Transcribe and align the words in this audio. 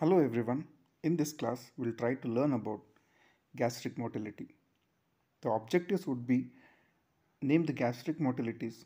Hello 0.00 0.20
everyone. 0.20 0.64
In 1.02 1.16
this 1.16 1.32
class, 1.32 1.72
we'll 1.76 1.92
try 2.00 2.14
to 2.14 2.28
learn 2.28 2.52
about 2.52 2.82
gastric 3.56 3.98
motility. 3.98 4.46
The 5.42 5.50
objectives 5.50 6.06
would 6.06 6.24
be 6.24 6.52
name 7.42 7.64
the 7.64 7.72
gastric 7.72 8.20
motilities, 8.20 8.84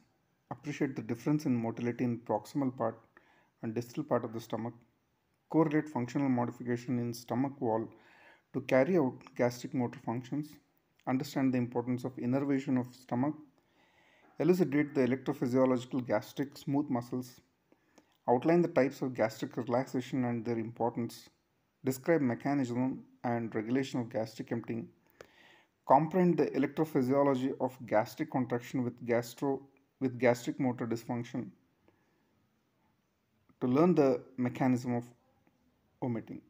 appreciate 0.50 0.96
the 0.96 1.02
difference 1.02 1.44
in 1.44 1.54
motility 1.54 2.04
in 2.04 2.20
proximal 2.20 2.74
part 2.74 2.98
and 3.60 3.74
distal 3.74 4.04
part 4.04 4.24
of 4.24 4.32
the 4.32 4.40
stomach, 4.40 4.72
correlate 5.50 5.86
functional 5.86 6.30
modification 6.30 6.98
in 6.98 7.12
stomach 7.12 7.60
wall 7.60 7.86
to 8.54 8.62
carry 8.62 8.96
out 8.96 9.18
gastric 9.36 9.74
motor 9.74 10.00
functions, 10.06 10.48
understand 11.06 11.52
the 11.52 11.58
importance 11.58 12.04
of 12.04 12.18
innervation 12.18 12.78
of 12.78 12.86
stomach, 12.94 13.34
elucidate 14.38 14.94
the 14.94 15.06
electrophysiological 15.06 16.06
gastric 16.06 16.56
smooth 16.56 16.88
muscles, 16.88 17.42
outline 18.28 18.62
the 18.62 18.68
types 18.68 19.02
of 19.02 19.14
gastric 19.14 19.56
relaxation 19.56 20.24
and 20.24 20.44
their 20.44 20.58
importance, 20.58 21.28
describe 21.84 22.20
mechanism 22.20 23.04
and 23.24 23.54
regulation 23.54 24.00
of 24.00 24.08
gastric 24.08 24.52
emptying, 24.52 24.88
comprehend 25.86 26.36
the 26.38 26.46
electrophysiology 26.46 27.52
of 27.60 27.76
gastric 27.86 28.30
contraction 28.30 28.84
with 28.84 29.04
gastro 29.04 29.60
with 30.00 30.18
gastric 30.18 30.58
motor 30.58 30.86
dysfunction, 30.86 31.46
to 33.60 33.68
learn 33.68 33.94
the 33.94 34.20
mechanism 34.36 34.96
of 34.96 35.04
vomiting. 36.00 36.40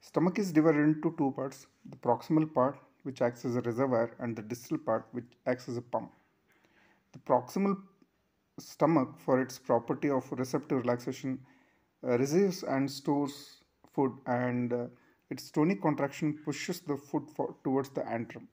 Stomach 0.00 0.38
is 0.38 0.50
divided 0.50 0.80
into 0.80 1.14
two 1.16 1.32
parts, 1.36 1.66
the 1.88 1.96
proximal 1.96 2.52
part 2.52 2.78
which 3.04 3.22
acts 3.22 3.44
as 3.44 3.56
a 3.56 3.60
reservoir 3.60 4.10
and 4.18 4.34
the 4.34 4.42
distal 4.42 4.78
part 4.78 5.06
which 5.12 5.24
acts 5.46 5.68
as 5.68 5.76
a 5.76 5.82
pump. 5.82 6.10
The 7.12 7.18
proximal 7.20 7.76
stomach 8.60 9.18
for 9.18 9.40
its 9.40 9.58
property 9.58 10.10
of 10.10 10.30
receptive 10.32 10.78
relaxation 10.78 11.38
uh, 12.06 12.18
receives 12.18 12.62
and 12.62 12.90
stores 12.90 13.64
food 13.92 14.12
and 14.26 14.72
uh, 14.72 14.86
its 15.30 15.50
tonic 15.50 15.80
contraction 15.82 16.38
pushes 16.44 16.80
the 16.80 16.96
food 16.96 17.28
for, 17.34 17.54
towards 17.64 17.90
the 17.90 18.00
antrum. 18.02 18.46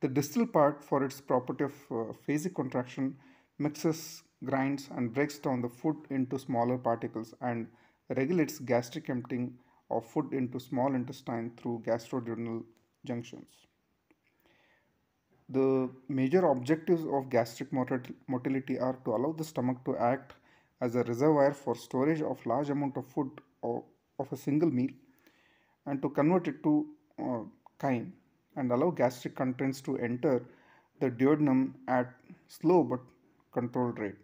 The 0.00 0.08
distal 0.08 0.46
part 0.46 0.84
for 0.84 1.04
its 1.04 1.20
property 1.20 1.64
of 1.64 1.74
uh, 1.90 2.12
phasic 2.26 2.54
contraction 2.54 3.16
mixes, 3.58 4.22
grinds 4.44 4.88
and 4.94 5.12
breaks 5.14 5.38
down 5.38 5.62
the 5.62 5.68
food 5.68 5.96
into 6.10 6.38
smaller 6.38 6.76
particles 6.76 7.34
and 7.40 7.68
regulates 8.16 8.58
gastric 8.58 9.08
emptying 9.08 9.54
of 9.90 10.04
food 10.04 10.32
into 10.32 10.60
small 10.60 10.94
intestine 10.94 11.52
through 11.56 11.82
gastroduodenal 11.86 12.64
junctions. 13.06 13.48
The 15.48 15.90
major 16.08 16.46
objectives 16.46 17.04
of 17.04 17.28
gastric 17.28 17.70
motility 17.72 18.78
are 18.78 18.98
to 19.04 19.14
allow 19.14 19.32
the 19.32 19.44
stomach 19.44 19.84
to 19.84 19.96
act 19.96 20.34
as 20.80 20.94
a 20.94 21.02
reservoir 21.04 21.52
for 21.52 21.74
storage 21.74 22.22
of 22.22 22.44
large 22.46 22.70
amount 22.70 22.96
of 22.96 23.06
food 23.06 23.30
or 23.60 23.84
of 24.18 24.32
a 24.32 24.36
single 24.36 24.70
meal 24.70 24.90
and 25.86 26.00
to 26.00 26.08
convert 26.08 26.48
it 26.48 26.62
to 26.62 26.86
uh, 27.18 27.42
chyme 27.80 28.12
and 28.56 28.72
allow 28.72 28.90
gastric 28.90 29.34
contents 29.34 29.80
to 29.82 29.98
enter 29.98 30.46
the 31.00 31.10
duodenum 31.10 31.74
at 31.88 32.14
slow 32.48 32.82
but 32.82 33.00
controlled 33.52 33.98
rate. 33.98 34.16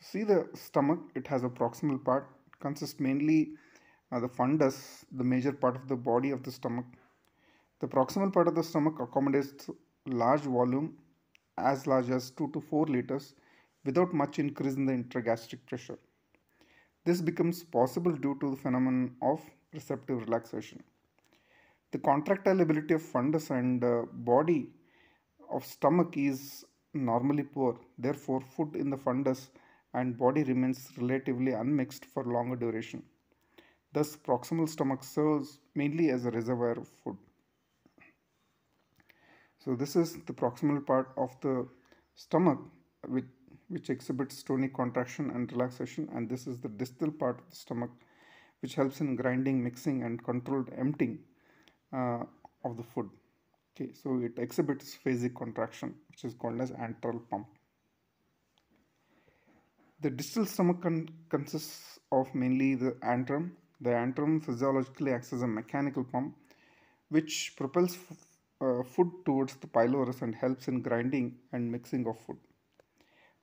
See 0.00 0.24
the 0.24 0.48
stomach, 0.54 1.00
it 1.14 1.26
has 1.28 1.44
a 1.44 1.48
proximal 1.48 2.04
part, 2.04 2.28
consists 2.60 3.00
mainly 3.00 3.52
uh, 4.12 4.20
the 4.20 4.28
fundus, 4.28 5.04
the 5.12 5.24
major 5.24 5.52
part 5.52 5.76
of 5.76 5.88
the 5.88 5.96
body 5.96 6.30
of 6.30 6.42
the 6.42 6.52
stomach 6.52 6.84
the 7.80 7.88
proximal 7.88 8.32
part 8.32 8.48
of 8.48 8.54
the 8.54 8.62
stomach 8.62 9.00
accommodates 9.00 9.68
large 10.06 10.42
volume 10.42 10.96
as 11.58 11.86
large 11.86 12.10
as 12.10 12.30
2 12.30 12.50
to 12.52 12.60
4 12.60 12.86
liters 12.86 13.34
without 13.84 14.12
much 14.12 14.38
increase 14.38 14.74
in 14.74 14.86
the 14.86 14.92
intragastric 14.92 15.64
pressure. 15.66 15.98
This 17.04 17.20
becomes 17.20 17.62
possible 17.62 18.12
due 18.12 18.36
to 18.40 18.50
the 18.50 18.56
phenomenon 18.56 19.16
of 19.20 19.40
receptive 19.72 20.20
relaxation. 20.22 20.82
The 21.92 21.98
contractile 21.98 22.60
ability 22.60 22.94
of 22.94 23.02
fundus 23.02 23.50
and 23.50 23.84
uh, 23.84 24.02
body 24.12 24.70
of 25.50 25.64
stomach 25.64 26.16
is 26.16 26.64
normally 26.94 27.42
poor. 27.42 27.78
Therefore, 27.98 28.40
food 28.40 28.74
in 28.76 28.90
the 28.90 28.96
fundus 28.96 29.50
and 29.92 30.16
body 30.18 30.42
remains 30.44 30.90
relatively 30.96 31.52
unmixed 31.52 32.06
for 32.06 32.24
longer 32.24 32.56
duration. 32.56 33.02
Thus, 33.92 34.16
proximal 34.16 34.68
stomach 34.68 35.04
serves 35.04 35.60
mainly 35.74 36.10
as 36.10 36.24
a 36.24 36.30
reservoir 36.30 36.72
of 36.72 36.88
food. 36.88 37.16
So 39.64 39.74
this 39.74 39.96
is 39.96 40.16
the 40.26 40.34
proximal 40.34 40.84
part 40.84 41.08
of 41.16 41.34
the 41.40 41.66
stomach 42.14 42.58
which, 43.08 43.24
which 43.68 43.88
exhibits 43.88 44.42
tonic 44.42 44.74
contraction 44.74 45.30
and 45.30 45.50
relaxation 45.52 46.08
and 46.14 46.28
this 46.28 46.46
is 46.46 46.58
the 46.58 46.68
distal 46.68 47.10
part 47.10 47.40
of 47.40 47.48
the 47.48 47.56
stomach 47.56 47.90
which 48.60 48.74
helps 48.74 49.00
in 49.00 49.16
grinding, 49.16 49.64
mixing 49.64 50.02
and 50.02 50.22
controlled 50.22 50.70
emptying 50.76 51.18
uh, 51.94 52.24
of 52.64 52.76
the 52.76 52.82
food. 52.82 53.08
Okay, 53.74 53.92
so 53.92 54.20
it 54.22 54.38
exhibits 54.38 54.98
phasic 55.04 55.34
contraction 55.34 55.94
which 56.10 56.24
is 56.24 56.34
called 56.34 56.60
as 56.60 56.70
antral 56.72 57.20
pump. 57.30 57.46
The 60.02 60.10
distal 60.10 60.44
stomach 60.44 60.82
con 60.82 61.08
consists 61.30 61.98
of 62.12 62.34
mainly 62.34 62.74
the 62.74 62.92
antrum. 63.02 63.52
The 63.80 63.90
antrum 63.90 64.44
physiologically 64.44 65.12
acts 65.12 65.32
as 65.32 65.40
a 65.40 65.46
mechanical 65.46 66.04
pump 66.04 66.36
which 67.08 67.54
propels 67.56 67.96
uh, 68.60 68.82
food 68.82 69.10
towards 69.24 69.56
the 69.56 69.66
pylorus 69.66 70.22
and 70.22 70.34
helps 70.34 70.68
in 70.68 70.82
grinding 70.82 71.38
and 71.52 71.70
mixing 71.70 72.06
of 72.06 72.18
food. 72.18 72.38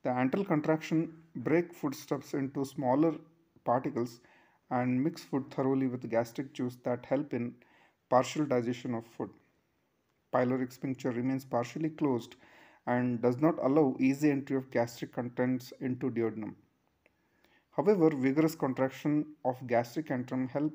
The 0.04 0.10
antral 0.10 0.46
contraction 0.46 1.24
break 1.36 1.74
foodstuffs 1.74 2.34
into 2.34 2.66
smaller 2.66 3.16
particles 3.64 4.22
and 4.70 5.04
mix 5.04 5.24
food 5.24 5.50
thoroughly 5.52 5.88
with 5.88 6.10
gastric 6.10 6.54
juice 6.54 6.78
that 6.84 7.06
help 7.06 7.34
in 7.34 7.56
partial 8.10 8.46
digestion 8.46 8.94
of 8.94 9.06
food. 9.08 9.30
Pyloric 10.34 10.72
sphincter 10.72 11.12
remains 11.12 11.46
partially 11.46 11.90
closed 11.90 12.36
and 12.88 13.22
does 13.22 13.40
not 13.40 13.60
allow 13.64 13.96
easy 14.00 14.32
entry 14.32 14.56
of 14.58 14.72
gastric 14.72 15.12
contents 15.14 15.72
into 15.80 16.10
duodenum. 16.10 16.56
However, 17.72 18.10
vigorous 18.16 18.56
contraction 18.56 19.36
of 19.44 19.66
gastric 19.68 20.08
antrum 20.08 20.48
help 20.50 20.74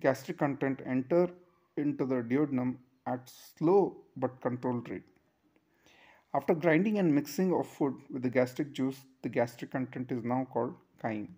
gastric 0.00 0.38
content 0.38 0.80
enter 0.86 1.30
into 1.76 2.04
the 2.06 2.22
duodenum 2.22 2.78
at 3.06 3.30
slow 3.56 3.96
but 4.16 4.40
controlled 4.40 4.88
rate. 4.88 5.02
After 6.34 6.54
grinding 6.54 6.98
and 6.98 7.14
mixing 7.14 7.52
of 7.52 7.66
food 7.66 7.94
with 8.10 8.22
the 8.22 8.30
gastric 8.30 8.72
juice, 8.72 8.96
the 9.22 9.28
gastric 9.28 9.70
content 9.70 10.10
is 10.12 10.24
now 10.24 10.46
called 10.50 10.74
chyme. 11.02 11.28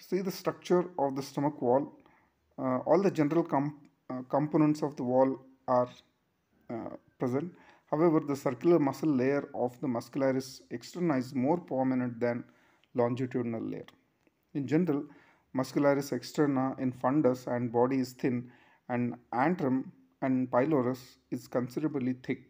See 0.00 0.20
the 0.20 0.30
structure 0.30 0.84
of 0.98 1.16
the 1.16 1.22
stomach 1.22 1.60
wall. 1.62 1.92
Uh, 2.58 2.78
all 2.78 3.00
the 3.02 3.10
general 3.10 3.44
com 3.44 3.78
uh, 4.10 4.22
components 4.28 4.82
of 4.82 4.96
the 4.96 5.02
wall 5.02 5.38
are 5.66 5.88
uh, 6.70 6.96
present. 7.18 7.54
However, 7.90 8.20
the 8.20 8.36
circular 8.36 8.78
muscle 8.78 9.08
layer 9.08 9.48
of 9.54 9.78
the 9.80 9.86
muscularis 9.86 10.60
externa 10.70 11.18
is 11.18 11.34
more 11.34 11.58
prominent 11.58 12.20
than 12.20 12.44
longitudinal 12.94 13.62
layer. 13.62 13.86
In 14.54 14.66
general, 14.66 15.04
muscularis 15.58 16.10
externa 16.16 16.66
in 16.78 16.90
fundus 17.02 17.46
and 17.54 17.72
body 17.78 17.98
is 18.04 18.12
thin 18.22 18.36
and 18.88 19.14
antrum 19.46 19.78
and 20.22 20.50
pylorus 20.50 21.02
is 21.30 21.46
considerably 21.46 22.14
thick. 22.26 22.42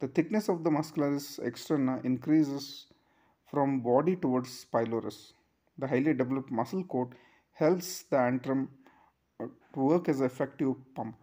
The 0.00 0.08
thickness 0.08 0.48
of 0.48 0.64
the 0.64 0.70
muscularis 0.70 1.28
externa 1.50 2.04
increases 2.04 2.86
from 3.50 3.80
body 3.80 4.14
towards 4.16 4.64
pylorus. 4.66 5.32
The 5.78 5.86
highly 5.86 6.14
developed 6.14 6.50
muscle 6.50 6.84
coat 6.84 7.14
helps 7.52 8.02
the 8.04 8.16
antrum 8.16 8.68
uh, 9.40 9.46
to 9.74 9.80
work 9.80 10.08
as 10.08 10.20
an 10.20 10.26
effective 10.26 10.74
pump. 10.94 11.16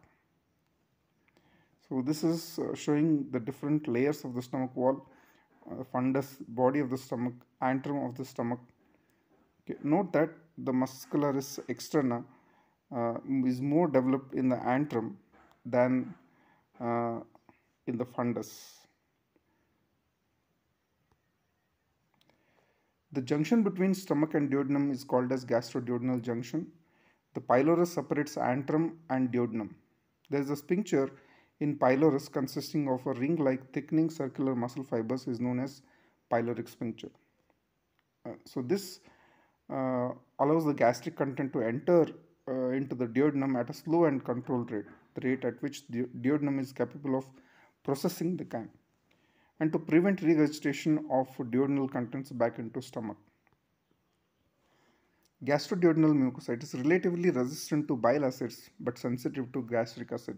So 1.87 2.01
this 2.01 2.23
is 2.23 2.59
uh, 2.59 2.75
showing 2.75 3.29
the 3.31 3.39
different 3.39 3.87
layers 3.87 4.23
of 4.25 4.33
the 4.33 4.41
stomach 4.41 4.75
wall, 4.75 5.05
uh, 5.69 5.83
fundus, 5.93 6.37
body 6.47 6.79
of 6.79 6.89
the 6.89 6.97
stomach, 6.97 7.33
antrum 7.61 8.09
of 8.09 8.15
the 8.17 8.25
stomach. 8.25 8.59
Okay. 9.67 9.79
Note 9.83 10.13
that 10.13 10.29
the 10.57 10.71
muscularis 10.71 11.59
externa 11.67 12.23
uh, 12.95 13.15
is 13.45 13.61
more 13.61 13.87
developed 13.87 14.33
in 14.33 14.47
the 14.49 14.57
antrum 14.57 15.15
than 15.65 16.13
uh, 16.79 17.19
in 17.87 17.97
the 17.97 18.05
fundus. 18.05 18.85
The 23.11 23.21
junction 23.21 23.63
between 23.63 23.93
stomach 23.93 24.33
and 24.33 24.51
duodenum 24.51 24.91
is 24.91 25.03
called 25.03 25.31
as 25.31 25.45
gastroduodenal 25.45 26.21
junction. 26.21 26.67
The 27.33 27.41
pylorus 27.41 27.93
separates 27.93 28.35
antrum 28.35 28.97
and 29.09 29.31
duodenum. 29.31 29.69
There 30.29 30.41
is 30.41 30.49
a 30.49 30.55
sphincter 30.55 31.09
in 31.59 31.77
pylorus 31.77 32.27
consisting 32.27 32.89
of 32.89 33.05
a 33.05 33.13
ring-like 33.13 33.71
thickening 33.71 34.09
circular 34.09 34.53
muscle 34.53 34.83
fibers 34.83 35.27
is 35.27 35.39
known 35.39 35.59
as 35.59 35.81
pyloric 36.31 36.67
sphincter. 36.67 37.09
Uh, 38.25 38.33
so 38.45 38.61
this 38.61 38.99
allows 39.69 40.65
the 40.65 40.73
gastric 40.73 41.15
content 41.15 41.53
to 41.53 41.61
enter 41.61 42.07
uh, 42.47 42.69
into 42.69 42.95
the 42.95 43.07
duodenum 43.07 43.59
at 43.59 43.69
a 43.69 43.73
slow 43.73 44.05
and 44.05 44.23
controlled 44.23 44.71
rate, 44.71 44.85
the 45.15 45.27
rate 45.27 45.45
at 45.45 45.61
which 45.61 45.87
the 45.87 46.03
duodenum 46.21 46.59
is 46.59 46.71
capable 46.71 47.17
of 47.17 47.25
processing 47.83 48.37
the 48.37 48.45
chyme. 48.45 48.69
and 49.59 49.71
to 49.71 49.79
prevent 49.79 50.21
regurgitation 50.21 51.05
of 51.09 51.27
duodenal 51.37 51.89
contents 51.89 52.31
back 52.31 52.59
into 52.59 52.81
stomach. 52.81 53.17
Gastroduodenal 55.45 56.13
mucocyte 56.13 56.63
is 56.63 56.73
relatively 56.73 57.29
resistant 57.29 57.87
to 57.87 57.95
bile 57.95 58.25
acids 58.25 58.69
but 58.79 58.97
sensitive 58.97 59.51
to 59.53 59.61
gastric 59.61 60.11
acid. 60.11 60.37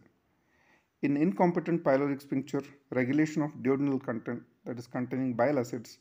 In 1.01 1.17
incompetent 1.17 1.83
pyloric 1.83 2.21
sphincter, 2.21 2.61
regulation 2.91 3.41
of 3.41 3.51
duodenal 3.63 4.03
content, 4.03 4.43
that 4.65 4.77
is 4.77 4.87
containing 4.87 5.33
bile 5.33 5.59
acids, 5.59 5.97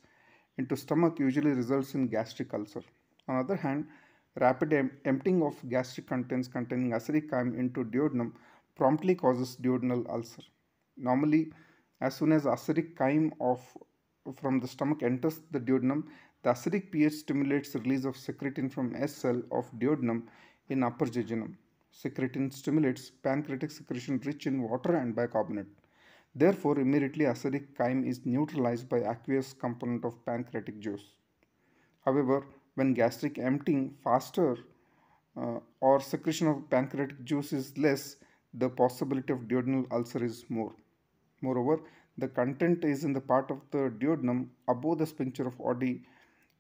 into 0.59 0.77
stomach 0.77 1.19
usually 1.19 1.53
results 1.53 1.95
in 1.95 2.09
gastric 2.09 2.53
ulcer. 2.53 2.83
On 3.29 3.37
the 3.37 3.41
other 3.41 3.57
hand, 3.57 3.87
rapid 4.37 4.73
em 4.73 4.91
emptying 5.05 5.43
of 5.43 5.57
gastric 5.69 6.07
contents 6.07 6.49
containing 6.49 6.91
acidic 6.91 7.29
chyme 7.31 7.55
into 7.59 7.85
duodenum 7.85 8.33
promptly 8.77 9.15
causes 9.15 9.57
duodenal 9.57 10.09
ulcer. 10.09 10.43
Normally, 10.97 11.53
as 12.01 12.17
soon 12.17 12.33
as 12.33 12.45
acidic 12.45 12.97
chyme 12.97 13.33
of 13.41 13.61
from 14.41 14.61
the 14.61 14.69
stomach 14.69 15.03
enters 15.03 15.41
the 15.51 15.61
duodenum, 15.61 16.05
the 16.43 16.51
acidic 16.51 16.91
pH 16.91 17.13
stimulates 17.13 17.75
release 17.75 18.05
of 18.05 18.17
secretin 18.17 18.71
from 18.71 18.95
S 18.95 19.15
cell 19.15 19.41
of 19.51 19.71
duodenum 19.79 20.23
in 20.69 20.83
upper 20.83 21.07
jejunum. 21.07 21.55
Secretin 21.93 22.53
stimulates 22.53 23.11
pancreatic 23.11 23.71
secretion 23.71 24.21
rich 24.25 24.47
in 24.47 24.63
water 24.63 24.97
and 24.97 25.15
bicarbonate. 25.17 25.67
Therefore, 26.35 26.79
immediately 26.79 27.25
acidic 27.25 27.75
chyme 27.77 28.05
is 28.07 28.27
neutralized 28.27 28.89
by 28.89 28.99
aqueous 28.99 29.55
component 29.55 30.05
of 30.05 30.23
pancreatic 30.27 30.79
juice. 30.81 31.15
However, 32.05 32.45
when 32.77 32.95
gastric 32.95 33.39
emptying 33.39 33.95
faster 34.05 34.57
uh, 35.37 35.59
or 35.81 36.01
secretion 36.01 36.47
of 36.47 36.69
pancreatic 36.71 37.23
juice 37.25 37.53
is 37.53 37.77
less, 37.77 38.17
the 38.55 38.69
possibility 38.69 39.33
of 39.33 39.41
duodenal 39.49 39.87
ulcer 39.93 40.25
is 40.25 40.45
more. 40.49 40.73
Moreover, 41.43 41.81
the 42.19 42.29
content 42.29 42.85
is 42.85 43.05
in 43.05 43.13
the 43.13 43.21
part 43.21 43.51
of 43.51 43.61
the 43.71 43.91
duodenum 44.01 44.49
above 44.69 44.99
the 44.99 45.07
sphincter 45.07 45.47
of 45.47 45.59
Oddi 45.59 46.01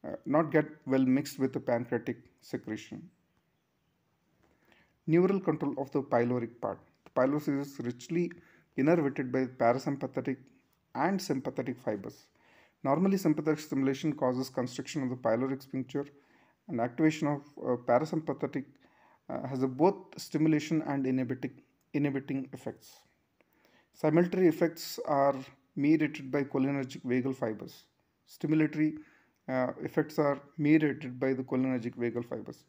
uh, 0.06 0.16
not 0.24 0.50
get 0.52 0.66
well 0.86 1.04
mixed 1.04 1.38
with 1.38 1.52
the 1.52 1.60
pancreatic 1.60 2.18
secretion. 2.40 3.08
Neural 5.06 5.40
control 5.40 5.74
of 5.78 5.90
the 5.92 6.02
pyloric 6.02 6.60
part. 6.60 6.78
The 7.04 7.10
pylorus 7.10 7.48
is 7.48 7.78
richly 7.80 8.32
innervated 8.76 9.32
by 9.32 9.46
parasympathetic 9.46 10.36
and 10.94 11.20
sympathetic 11.20 11.78
fibers. 11.80 12.26
Normally, 12.86 13.16
sympathetic 13.16 13.58
stimulation 13.58 14.12
causes 14.12 14.48
constriction 14.48 15.02
of 15.02 15.10
the 15.10 15.16
pyloric 15.16 15.62
sphincter 15.62 16.04
and 16.68 16.80
activation 16.80 17.26
of 17.26 17.40
uh, 17.58 17.76
parasympathetic 17.90 18.64
uh, 19.28 19.46
has 19.48 19.62
a 19.64 19.66
both 19.66 19.96
stimulation 20.16 20.82
and 20.82 21.04
inhibiting, 21.04 21.54
inhibiting 21.94 22.48
effects. 22.52 22.88
Simulatory 23.92 24.46
effects 24.46 25.00
are 25.06 25.34
mediated 25.74 26.30
by 26.30 26.44
cholinergic 26.44 27.02
vagal 27.12 27.34
fibers. 27.34 27.74
Stimulatory 28.28 28.92
uh, 29.48 29.72
effects 29.82 30.18
are 30.20 30.38
mediated 30.56 31.18
by 31.18 31.32
the 31.32 31.42
cholinergic 31.42 31.96
vagal 31.96 32.24
fibers. 32.24 32.64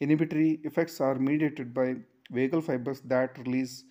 Inhibitory 0.00 0.60
effects 0.64 1.00
are 1.00 1.14
mediated 1.14 1.72
by 1.72 1.94
vagal 2.30 2.62
fibers 2.62 3.00
that 3.14 3.38
release 3.46 3.84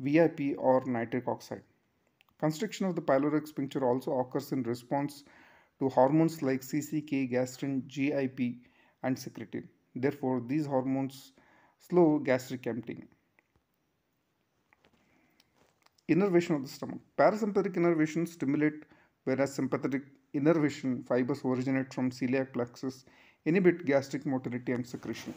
VIP 0.00 0.56
or 0.58 0.82
nitric 0.84 1.28
oxide. 1.28 1.62
Constriction 2.42 2.86
of 2.86 2.96
the 2.96 3.00
pyloric 3.00 3.46
sphincter 3.46 3.84
also 3.88 4.18
occurs 4.18 4.50
in 4.50 4.64
response 4.64 5.22
to 5.78 5.88
hormones 5.88 6.42
like 6.42 6.62
CCK, 6.62 7.30
gastrin, 7.30 7.86
GIP, 7.86 8.56
and 9.04 9.16
secretin. 9.16 9.68
Therefore, 9.94 10.42
these 10.44 10.66
hormones 10.66 11.34
slow 11.78 12.18
gastric 12.18 12.66
emptying. 12.66 13.06
Innervation 16.08 16.56
of 16.56 16.62
the 16.62 16.68
stomach. 16.68 16.98
Parasympathetic 17.16 17.76
innervation 17.76 18.26
stimulate 18.26 18.86
whereas 19.22 19.54
sympathetic 19.54 20.02
innervation 20.34 21.04
fibers 21.04 21.44
originate 21.44 21.94
from 21.94 22.10
celiac 22.10 22.52
plexus 22.52 23.04
inhibit 23.44 23.84
gastric 23.86 24.26
motility 24.26 24.72
and 24.72 24.84
secretion. 24.84 25.32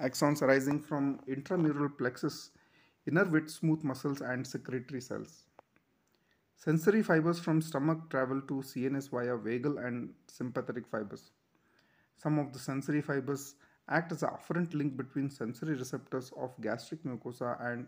Axons 0.00 0.42
arising 0.42 0.78
from 0.80 1.18
intramural 1.26 1.88
plexus 1.88 2.50
innervate 3.08 3.50
smooth 3.50 3.82
muscles 3.82 4.20
and 4.20 4.46
secretory 4.46 5.00
cells. 5.00 5.49
Sensory 6.62 7.02
fibers 7.02 7.38
from 7.38 7.62
stomach 7.62 8.10
travel 8.10 8.38
to 8.42 8.56
CNS 8.56 9.08
via 9.08 9.34
vagal 9.34 9.82
and 9.82 10.10
sympathetic 10.28 10.86
fibers. 10.86 11.30
Some 12.16 12.38
of 12.38 12.52
the 12.52 12.58
sensory 12.58 13.00
fibers 13.00 13.54
act 13.88 14.12
as 14.12 14.22
a 14.22 14.26
afferent 14.26 14.74
link 14.74 14.94
between 14.94 15.30
sensory 15.30 15.74
receptors 15.74 16.30
of 16.36 16.52
gastric 16.60 17.02
mucosa 17.04 17.56
and 17.64 17.86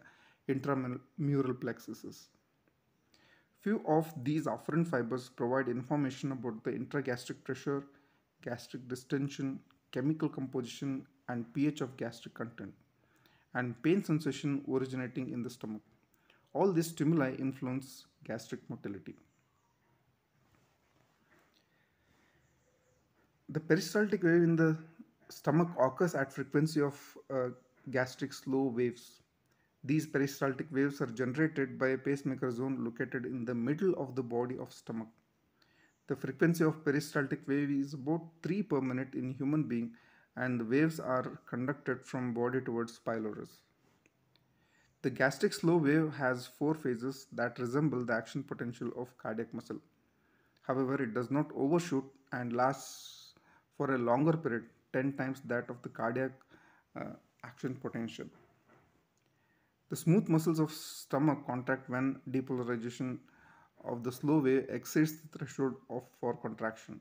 intramural 0.49 1.53
plexuses. 1.53 2.29
Few 3.61 3.83
of 3.87 4.11
these 4.25 4.47
afferent 4.47 4.89
fibers 4.89 5.29
provide 5.29 5.69
information 5.69 6.33
about 6.33 6.65
the 6.65 6.71
intragastric 6.71 7.45
pressure, 7.45 7.85
gastric 8.41 8.89
distension, 8.89 9.61
chemical 9.91 10.31
composition, 10.31 11.07
and 11.29 11.53
pH 11.53 11.83
of 11.83 11.99
gastric 11.99 12.33
content, 12.33 12.73
and 13.53 13.81
pain 13.83 14.03
sensation 14.03 14.65
originating 14.67 15.29
in 15.31 15.43
the 15.43 15.51
stomach. 15.51 15.83
All 16.55 16.73
these 16.73 16.89
stimuli 16.89 17.35
influence 17.35 18.07
gastric 18.25 18.61
motility. 18.69 19.15
The 23.49 23.61
peristaltic 23.61 24.23
wave 24.23 24.43
in 24.43 24.57
the 24.57 24.77
stomach 25.29 25.69
occurs 25.79 26.15
at 26.15 26.33
frequency 26.33 26.81
of 26.81 27.19
uh, 27.31 27.49
gastric 27.91 28.33
slow 28.33 28.65
waves 28.65 29.23
these 29.85 30.07
peristaltic 30.07 30.71
waves 30.71 31.01
are 31.01 31.07
generated 31.07 31.77
by 31.77 31.89
a 31.89 31.99
pacemaker 31.99 32.53
zone 32.53 32.85
located 32.85 33.27
in 33.27 33.45
the 33.45 33.55
middle 33.55 33.95
of 33.95 34.15
the 34.15 34.23
body 34.23 34.57
of 34.57 34.73
stomach. 34.73 35.09
The 36.07 36.15
frequency 36.15 36.63
of 36.63 36.85
peristaltic 36.85 37.49
wave 37.49 37.71
is 37.71 37.95
about 37.95 38.29
3 38.45 38.63
per 38.63 38.81
minute 38.81 39.15
in 39.15 39.33
human 39.33 39.65
being 39.65 39.95
and 40.37 40.61
the 40.61 40.65
waves 40.65 41.01
are 41.01 41.41
conducted 41.47 42.07
from 42.07 42.33
body 42.33 42.61
towards 42.61 42.99
pylorus. 43.01 43.63
The 45.03 45.11
gastric 45.11 45.53
slow 45.53 45.79
wave 45.79 46.13
has 46.15 46.47
four 46.47 46.75
phases 46.75 47.27
that 47.33 47.59
resemble 47.59 48.05
the 48.05 48.13
action 48.13 48.45
potential 48.45 48.93
of 48.97 49.17
cardiac 49.19 49.53
muscle. 49.53 49.81
However, 50.63 51.03
it 51.03 51.13
does 51.13 51.29
not 51.29 51.51
overshoot 51.57 52.05
and 52.31 52.53
lasts 52.53 53.35
for 53.77 53.95
a 53.95 53.99
longer 53.99 54.37
period, 54.37 54.67
10 54.93 55.15
times 55.15 55.41
that 55.47 55.69
of 55.69 55.83
the 55.83 55.89
cardiac 55.89 56.31
uh, 56.95 57.15
action 57.45 57.75
potential. 57.75 58.27
The 59.91 59.97
smooth 59.97 60.29
muscles 60.29 60.61
of 60.61 60.71
stomach 60.71 61.47
contract 61.47 61.91
when 61.91 62.21
depolarization 62.31 63.19
of 63.85 64.05
the 64.05 64.13
slow 64.13 64.39
wave 64.39 64.67
exceeds 64.69 65.15
the 65.21 65.37
threshold 65.37 65.75
of 65.91 66.05
for 66.21 66.37
contraction. 66.37 67.01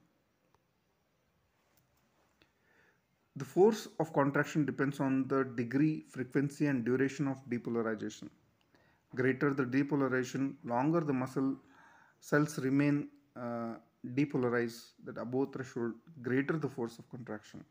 The 3.37 3.45
force 3.45 3.87
of 3.99 4.13
contraction 4.13 4.65
depends 4.65 4.99
on 4.99 5.27
the 5.27 5.43
degree, 5.43 6.05
frequency 6.09 6.67
and 6.67 6.83
duration 6.83 7.27
of 7.27 7.37
depolarization. 7.49 8.29
Greater 9.15 9.53
the 9.53 9.63
depolarization, 9.63 10.55
longer 10.65 10.99
the 10.99 11.13
muscle 11.13 11.55
cells 12.19 12.59
remain 12.59 13.07
uh, 13.35 13.75
depolarized, 14.15 14.91
that 15.05 15.17
above 15.17 15.53
threshold, 15.53 15.93
greater 16.21 16.57
the 16.57 16.67
force 16.67 16.97
of 16.99 17.09
contraction. 17.09 17.63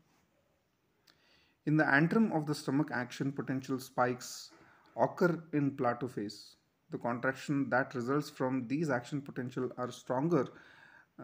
In 1.67 1.77
the 1.77 1.83
antrum 1.83 2.35
of 2.35 2.47
the 2.47 2.55
stomach 2.55 2.89
action 2.91 3.31
potential 3.31 3.79
spikes 3.79 4.49
occur 4.97 5.43
in 5.53 5.71
plateau 5.77 6.07
phase. 6.07 6.55
The 6.89 6.97
contraction 6.97 7.69
that 7.69 7.93
results 7.93 8.29
from 8.29 8.67
these 8.67 8.89
action 8.89 9.21
potential 9.21 9.71
are 9.77 9.91
stronger 9.91 10.47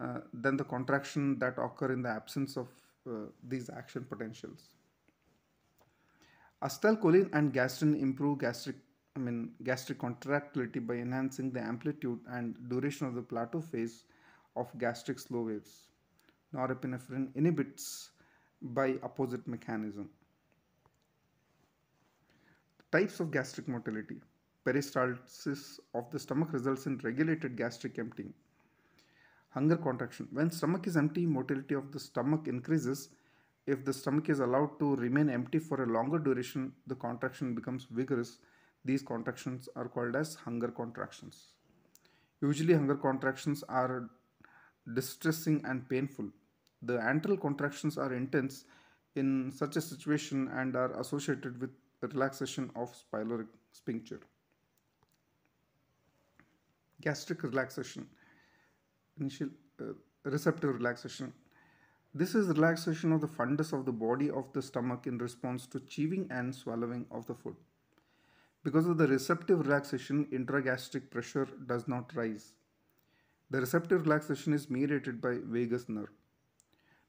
uh, 0.00 0.20
than 0.32 0.56
the 0.56 0.64
contraction 0.64 1.38
that 1.40 1.58
occur 1.58 1.92
in 1.92 2.02
the 2.02 2.08
absence 2.08 2.56
of 2.56 2.68
Uh, 3.08 3.26
these 3.48 3.70
action 3.70 4.04
potentials. 4.08 4.74
Acetylcholine 6.62 7.30
and 7.32 7.54
gastrin 7.54 7.98
improve 7.98 8.40
gastric 8.40 8.76
I 9.16 9.20
mean 9.20 9.52
gastric 9.62 9.98
contractility 9.98 10.80
by 10.80 10.94
enhancing 10.94 11.50
the 11.50 11.60
amplitude 11.60 12.20
and 12.28 12.56
duration 12.68 13.06
of 13.06 13.14
the 13.14 13.22
plateau 13.22 13.60
phase 13.60 14.04
of 14.56 14.76
gastric 14.78 15.18
slow 15.18 15.42
waves. 15.42 15.88
Norepinephrine 16.54 17.28
inhibits 17.34 18.10
by 18.60 18.96
opposite 19.02 19.46
mechanism. 19.46 20.10
Types 22.92 23.20
of 23.20 23.30
gastric 23.30 23.68
motility. 23.68 24.20
Peristalsis 24.66 25.78
of 25.94 26.10
the 26.10 26.18
stomach 26.18 26.52
results 26.52 26.86
in 26.86 26.98
regulated 26.98 27.56
gastric 27.56 27.98
emptying. 27.98 28.34
Hunger 29.50 29.76
contraction. 29.76 30.28
When 30.30 30.50
stomach 30.50 30.86
is 30.86 30.96
empty, 30.96 31.26
motility 31.26 31.74
of 31.74 31.90
the 31.92 31.98
stomach 31.98 32.46
increases. 32.46 33.08
If 33.66 33.84
the 33.84 33.92
stomach 33.92 34.28
is 34.28 34.40
allowed 34.40 34.78
to 34.78 34.96
remain 34.96 35.28
empty 35.28 35.58
for 35.58 35.82
a 35.82 35.86
longer 35.86 36.18
duration, 36.18 36.72
the 36.86 36.94
contraction 36.94 37.54
becomes 37.54 37.86
vigorous. 37.90 38.38
These 38.84 39.02
contractions 39.02 39.68
are 39.74 39.88
called 39.88 40.16
as 40.16 40.34
hunger 40.34 40.68
contractions. 40.68 41.54
Usually, 42.40 42.74
hunger 42.74 42.94
contractions 42.94 43.64
are 43.68 44.08
distressing 44.94 45.62
and 45.64 45.88
painful. 45.88 46.28
The 46.82 46.98
antral 46.98 47.40
contractions 47.40 47.98
are 47.98 48.12
intense 48.14 48.64
in 49.16 49.50
such 49.50 49.76
a 49.76 49.80
situation 49.80 50.48
and 50.48 50.76
are 50.76 50.92
associated 51.00 51.60
with 51.60 51.70
relaxation 52.00 52.70
of 52.76 52.94
pyloric 53.12 53.48
sphincter. 53.72 54.20
Gastric 57.00 57.42
relaxation. 57.42 58.06
Initial 59.20 59.48
uh, 59.80 59.92
receptive 60.24 60.74
relaxation. 60.74 61.32
This 62.14 62.34
is 62.34 62.48
relaxation 62.48 63.12
of 63.12 63.20
the 63.20 63.28
fundus 63.28 63.72
of 63.72 63.84
the 63.84 63.92
body 63.92 64.30
of 64.30 64.52
the 64.52 64.62
stomach 64.62 65.06
in 65.06 65.18
response 65.18 65.66
to 65.66 65.80
chewing 65.80 66.26
and 66.30 66.54
swallowing 66.54 67.06
of 67.10 67.26
the 67.26 67.34
food. 67.34 67.56
Because 68.64 68.86
of 68.86 68.98
the 68.98 69.06
receptive 69.06 69.60
relaxation, 69.60 70.26
intragastric 70.32 71.10
pressure 71.10 71.48
does 71.66 71.86
not 71.86 72.14
rise. 72.14 72.54
The 73.50 73.60
receptive 73.60 74.02
relaxation 74.02 74.52
is 74.52 74.68
mediated 74.68 75.20
by 75.20 75.38
vagus 75.42 75.88
nerve. 75.88 76.10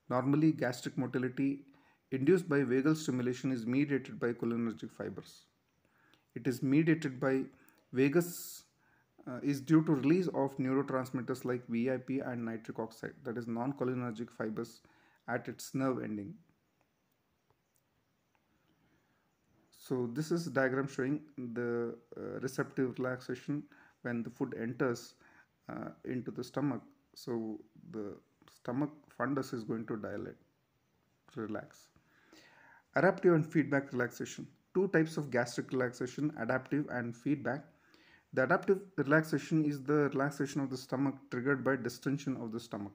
Normally, 0.09 0.51
gastric 0.51 0.97
motility 0.97 1.65
induced 2.11 2.47
by 2.49 2.59
vagal 2.59 2.97
stimulation 2.97 3.51
is 3.51 3.65
mediated 3.65 4.19
by 4.19 4.33
cholinergic 4.33 4.91
fibers. 4.91 5.45
It 6.35 6.47
is 6.47 6.61
mediated 6.63 7.19
by 7.19 7.43
vagus 7.93 8.63
uh, 9.29 9.39
is 9.43 9.61
due 9.61 9.83
to 9.83 9.93
release 9.93 10.27
of 10.27 10.57
neurotransmitters 10.57 11.45
like 11.45 11.67
VIP 11.67 12.21
and 12.25 12.45
nitric 12.45 12.79
oxide 12.79 13.13
that 13.23 13.37
is 13.37 13.47
non-cholinergic 13.47 14.29
fibers 14.31 14.81
at 15.27 15.47
its 15.47 15.75
nerve 15.75 16.03
ending. 16.03 16.33
So 19.89 20.09
this 20.13 20.31
is 20.31 20.45
diagram 20.45 20.87
showing 20.87 21.21
the 21.37 21.95
uh, 22.17 22.39
receptive 22.41 22.97
relaxation 22.99 23.63
when 24.03 24.23
the 24.23 24.29
food 24.29 24.53
enters 24.61 25.15
uh, 25.69 25.89
into 26.05 26.31
the 26.31 26.43
stomach. 26.43 26.81
So 27.15 27.59
the 27.91 28.15
stomach 28.53 28.91
fundus 29.19 29.53
is 29.53 29.63
going 29.63 29.85
to 29.87 29.97
dilate, 29.97 30.35
relax. 31.35 31.87
Adaptive 32.95 33.33
and 33.33 33.45
feedback 33.45 33.91
relaxation. 33.91 34.47
Two 34.73 34.87
types 34.89 35.17
of 35.17 35.31
gastric 35.31 35.71
relaxation, 35.71 36.31
adaptive 36.39 36.87
and 36.91 37.15
feedback. 37.15 37.63
The 38.33 38.43
adaptive 38.43 38.79
relaxation 38.95 39.65
is 39.65 39.81
the 39.81 40.09
relaxation 40.09 40.61
of 40.61 40.69
the 40.69 40.77
stomach 40.77 41.15
triggered 41.31 41.63
by 41.63 41.75
distension 41.75 42.37
of 42.37 42.51
the 42.51 42.59
stomach. 42.59 42.93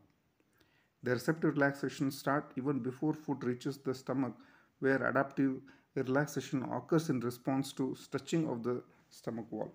The 1.03 1.11
receptive 1.12 1.55
relaxation 1.55 2.11
start 2.11 2.53
even 2.57 2.79
before 2.79 3.12
food 3.14 3.43
reaches 3.43 3.79
the 3.79 3.95
stomach 3.95 4.35
where 4.79 5.05
adaptive 5.07 5.61
relaxation 5.97 6.62
occurs 6.62 7.11
in 7.11 7.21
response 7.21 7.73
to 7.75 7.95
stretching 7.95 8.49
of 8.49 8.62
the 8.62 8.83
stomach 9.11 9.47
wall. 9.50 9.73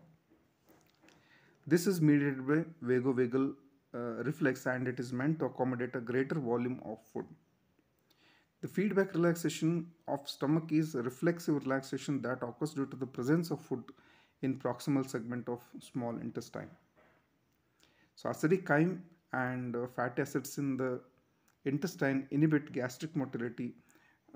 This 1.68 1.88
is 1.88 2.02
mediated 2.02 2.48
by 2.48 2.64
vagovagal 2.84 3.54
uh, 3.94 3.98
reflex 4.24 4.66
and 4.66 4.88
it 4.88 5.00
is 5.00 5.12
meant 5.12 5.40
to 5.40 5.46
accommodate 5.46 5.96
a 5.96 6.00
greater 6.00 6.36
volume 6.36 6.82
of 6.86 7.00
food. 7.14 7.26
The 8.62 8.68
feedback 8.68 9.14
relaxation 9.14 9.88
of 10.08 10.28
stomach 10.28 10.72
is 10.72 10.96
a 10.96 11.02
reflexive 11.02 11.56
relaxation 11.64 12.22
that 12.22 12.44
occurs 12.44 12.74
due 12.74 12.86
to 12.88 12.96
the 12.96 13.08
presence 13.08 13.52
of 13.52 13.62
food 13.62 13.84
in 14.42 14.58
proximal 14.58 15.08
segment 15.10 15.48
of 15.50 15.62
small 15.80 16.18
intestine. 16.18 16.70
So 18.16 18.30
acidic 18.30 18.66
chyme 18.66 19.02
and 19.34 19.76
uh, 19.76 19.88
fatty 19.88 20.22
acids 20.22 20.58
in 20.58 20.78
the 20.78 21.02
intestine 21.66 22.28
inhibit 22.32 22.72
gastric 22.72 23.16
motility 23.16 23.74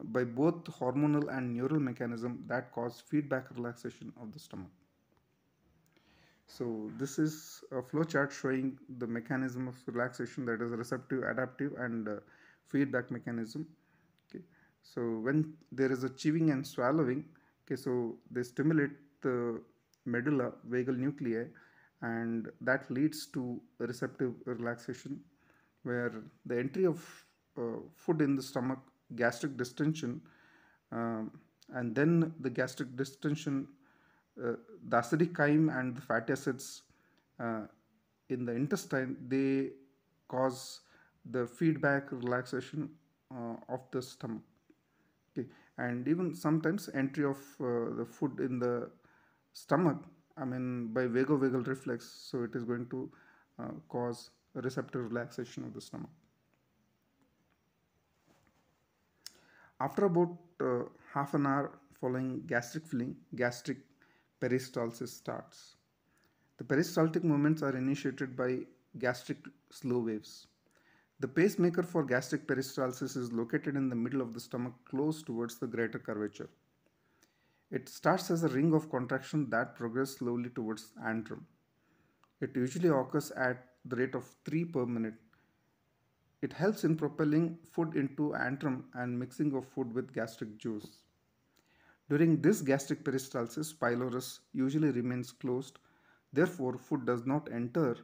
by 0.05 0.23
both 0.23 0.63
hormonal 0.65 1.35
and 1.35 1.53
neural 1.53 1.79
mechanism 1.79 2.43
that 2.47 2.71
cause 2.71 3.01
feedback 3.09 3.45
relaxation 3.55 4.11
of 4.21 4.31
the 4.31 4.39
stomach. 4.39 4.71
So 6.47 6.91
this 6.97 7.17
is 7.19 7.63
a 7.71 7.81
flow 7.81 8.03
chart 8.03 8.31
showing 8.31 8.77
the 8.97 9.07
mechanism 9.07 9.67
of 9.67 9.75
relaxation 9.87 10.45
that 10.45 10.61
is 10.61 10.71
receptive, 10.71 11.23
adaptive 11.23 11.73
and 11.77 12.07
uh, 12.07 12.15
feedback 12.67 13.09
mechanism. 13.11 13.65
Okay. 14.29 14.43
So 14.83 15.01
when 15.01 15.53
there 15.71 15.91
is 15.91 16.03
a 16.03 16.09
chewing 16.09 16.51
and 16.51 16.65
swallowing, 16.65 17.25
okay, 17.65 17.75
so 17.75 18.17
they 18.29 18.43
stimulate 18.43 18.91
the 19.21 19.61
medulla 20.05 20.51
vagal 20.69 20.97
nuclei 20.97 21.45
and 22.01 22.49
that 22.61 22.89
leads 22.91 23.25
to 23.27 23.61
receptive 23.79 24.33
relaxation 24.45 25.19
where 25.83 26.23
the 26.45 26.57
entry 26.57 26.85
of 26.85 26.99
uh, 27.57 27.77
food 27.95 28.21
in 28.21 28.35
the 28.35 28.43
stomach 28.43 28.79
gastric 29.15 29.55
distension 29.57 30.21
um, 30.91 31.31
and 31.73 31.95
then 31.95 32.33
the 32.39 32.49
gastric 32.49 32.95
distension 32.95 33.67
uh, 34.43 34.53
the 34.89 34.97
acidic 34.97 35.33
chyme 35.33 35.69
and 35.69 35.95
the 35.97 36.01
fatty 36.01 36.33
acids 36.33 36.83
uh, 37.39 37.61
in 38.29 38.45
the 38.45 38.51
intestine 38.51 39.15
they 39.27 39.69
cause 40.27 40.81
the 41.31 41.45
feedback 41.47 42.11
relaxation 42.11 42.89
uh, 43.31 43.55
of 43.69 43.81
the 43.91 44.01
stomach. 44.01 44.41
Okay. 45.31 45.47
And 45.77 46.07
even 46.07 46.33
sometimes 46.35 46.89
entry 46.93 47.23
of 47.25 47.37
uh, 47.59 47.95
the 47.97 48.05
food 48.05 48.39
in 48.39 48.59
the 48.59 48.89
stomach 49.53 49.99
i 50.37 50.45
mean 50.45 50.87
by 50.97 51.05
vagovagal 51.17 51.67
reflex 51.67 52.09
so 52.29 52.43
it 52.43 52.55
is 52.55 52.63
going 52.63 52.85
to 52.95 53.09
uh, 53.59 53.73
cause 53.89 54.29
a 54.55 54.61
receptive 54.61 55.03
relaxation 55.11 55.63
of 55.63 55.73
the 55.73 55.81
stomach 55.81 56.09
After 59.79 60.05
about 60.05 60.37
uh, 60.61 60.83
half 61.13 61.33
an 61.33 61.45
hour 61.45 61.71
following 61.99 62.43
gastric 62.47 62.85
filling, 62.85 63.17
gastric 63.35 63.79
peristalsis 64.39 65.09
starts. 65.09 65.75
The 66.57 66.63
peristaltic 66.63 67.23
movements 67.25 67.61
are 67.61 67.75
initiated 67.75 68.37
by 68.37 68.59
gastric 68.97 69.39
slow 69.71 69.99
waves. 69.99 70.47
The 71.19 71.27
pacemaker 71.27 71.83
for 71.83 72.05
gastric 72.05 72.47
peristalsis 72.47 73.17
is 73.17 73.33
located 73.33 73.75
in 73.75 73.89
the 73.89 73.95
middle 73.95 74.21
of 74.21 74.33
the 74.33 74.39
stomach 74.39 74.73
close 74.85 75.21
towards 75.21 75.57
the 75.59 75.67
greater 75.67 75.99
curvature. 75.99 76.49
It 77.73 77.89
starts 77.89 78.31
as 78.31 78.43
a 78.43 78.47
ring 78.47 78.73
of 78.73 78.89
contraction 78.89 79.49
that 79.49 79.75
progresses 79.75 80.15
slowly 80.19 80.49
towards 80.49 80.93
antrum. 81.05 81.41
It 82.39 82.55
usually 82.55 82.89
occurs 82.89 83.31
at 83.31 83.65
the 83.83 83.97
rate 83.97 84.15
of 84.15 84.25
3 84.45 84.65
per 84.65 84.85
minute 84.85 85.15
it 86.45 86.51
helps 86.51 86.83
in 86.83 86.97
propelling 86.97 87.45
food 87.71 87.95
into 87.95 88.23
antrum 88.45 88.83
and 89.01 89.17
mixing 89.17 89.53
of 89.55 89.65
food 89.65 89.93
with 89.93 90.13
gastric 90.13 90.57
juice. 90.57 90.87
During 92.09 92.41
this 92.41 92.61
gastric 92.61 93.05
peristalsis, 93.05 93.71
pylorus 93.79 94.41
usually 94.51 94.91
remains 94.91 95.31
closed. 95.31 95.79
Therefore, 96.33 96.77
food 96.77 97.05
does 97.05 97.25
not 97.25 97.49
enter 97.49 97.95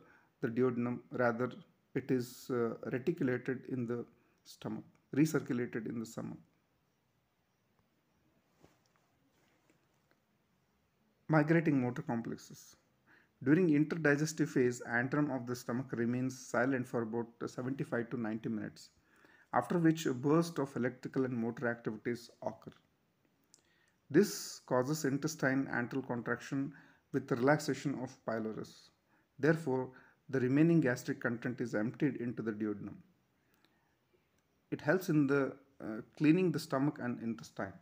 the 0.42 0.48
duodenum. 0.48 1.00
Rather, 1.12 1.52
it 1.96 2.10
is 2.12 2.50
uh, 2.50 2.76
reticulated 2.94 3.66
in 3.68 3.86
the 3.86 4.06
stomach, 4.46 4.86
recirculated 5.14 5.90
in 5.90 6.00
the 6.00 6.06
stomach. 6.06 6.38
Migrating 11.32 11.80
motor 11.80 12.02
complexes. 12.02 12.76
During 13.44 13.70
interdigestive 13.70 14.50
phase, 14.50 14.82
antrum 14.90 15.30
of 15.34 15.46
the 15.46 15.56
stomach 15.56 15.92
remains 15.92 16.38
silent 16.48 16.88
for 16.88 17.04
about 17.04 17.28
75 17.46 18.10
to 18.10 18.18
90 18.20 18.50
minutes, 18.50 18.90
after 19.54 19.78
which 19.78 20.08
a 20.08 20.14
burst 20.14 20.58
of 20.58 20.76
electrical 20.76 21.26
and 21.26 21.38
motor 21.38 21.68
activities 21.68 22.32
occur. 22.42 22.74
This 24.10 24.62
causes 24.66 25.06
intestine 25.06 25.68
antral 25.68 26.06
contraction 26.06 26.74
with 27.12 27.32
relaxation 27.32 28.00
of 28.02 28.18
pylorus. 28.26 28.90
Therefore, 29.38 29.92
the 30.30 30.40
remaining 30.40 30.82
gastric 30.82 31.22
content 31.22 31.62
is 31.62 31.76
emptied 31.76 32.16
into 32.16 32.42
the 32.42 32.52
duodenum. 32.52 32.98
It 34.72 34.82
helps 34.82 35.10
in 35.10 35.28
the 35.28 35.56
uh, 35.80 36.02
cleaning 36.18 36.52
the 36.52 36.60
stomach 36.60 36.98
and 37.00 37.22
intestine. 37.22 37.74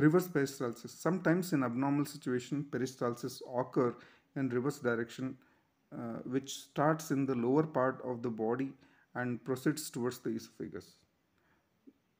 Reverse 0.00 0.28
peristalsis. 0.28 0.88
Sometimes 0.88 1.52
in 1.52 1.62
abnormal 1.62 2.06
situation, 2.06 2.64
peristalsis 2.70 3.42
occur 3.54 3.94
in 4.34 4.48
reverse 4.48 4.78
direction 4.78 5.36
uh, 5.92 6.20
which 6.24 6.54
starts 6.54 7.10
in 7.10 7.26
the 7.26 7.34
lower 7.34 7.64
part 7.64 8.00
of 8.02 8.22
the 8.22 8.30
body 8.30 8.72
and 9.14 9.44
proceeds 9.44 9.90
towards 9.90 10.18
the 10.20 10.30
esophagus. 10.30 10.86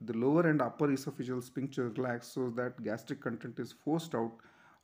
The 0.02 0.12
lower 0.12 0.46
and 0.48 0.60
upper 0.60 0.88
esophageal 0.88 1.42
sphincter 1.42 1.88
relax 1.90 2.28
so 2.28 2.50
that 2.50 2.82
gastric 2.82 3.22
content 3.22 3.58
is 3.58 3.72
forced 3.72 4.14
out 4.14 4.32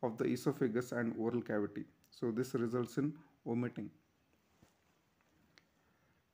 of 0.02 0.16
the 0.16 0.24
esophagus 0.24 0.92
and 0.92 1.14
oral 1.18 1.42
cavity. 1.42 1.84
So 2.10 2.30
this 2.30 2.54
results 2.54 2.96
in 2.96 3.12
vomiting. 3.44 3.90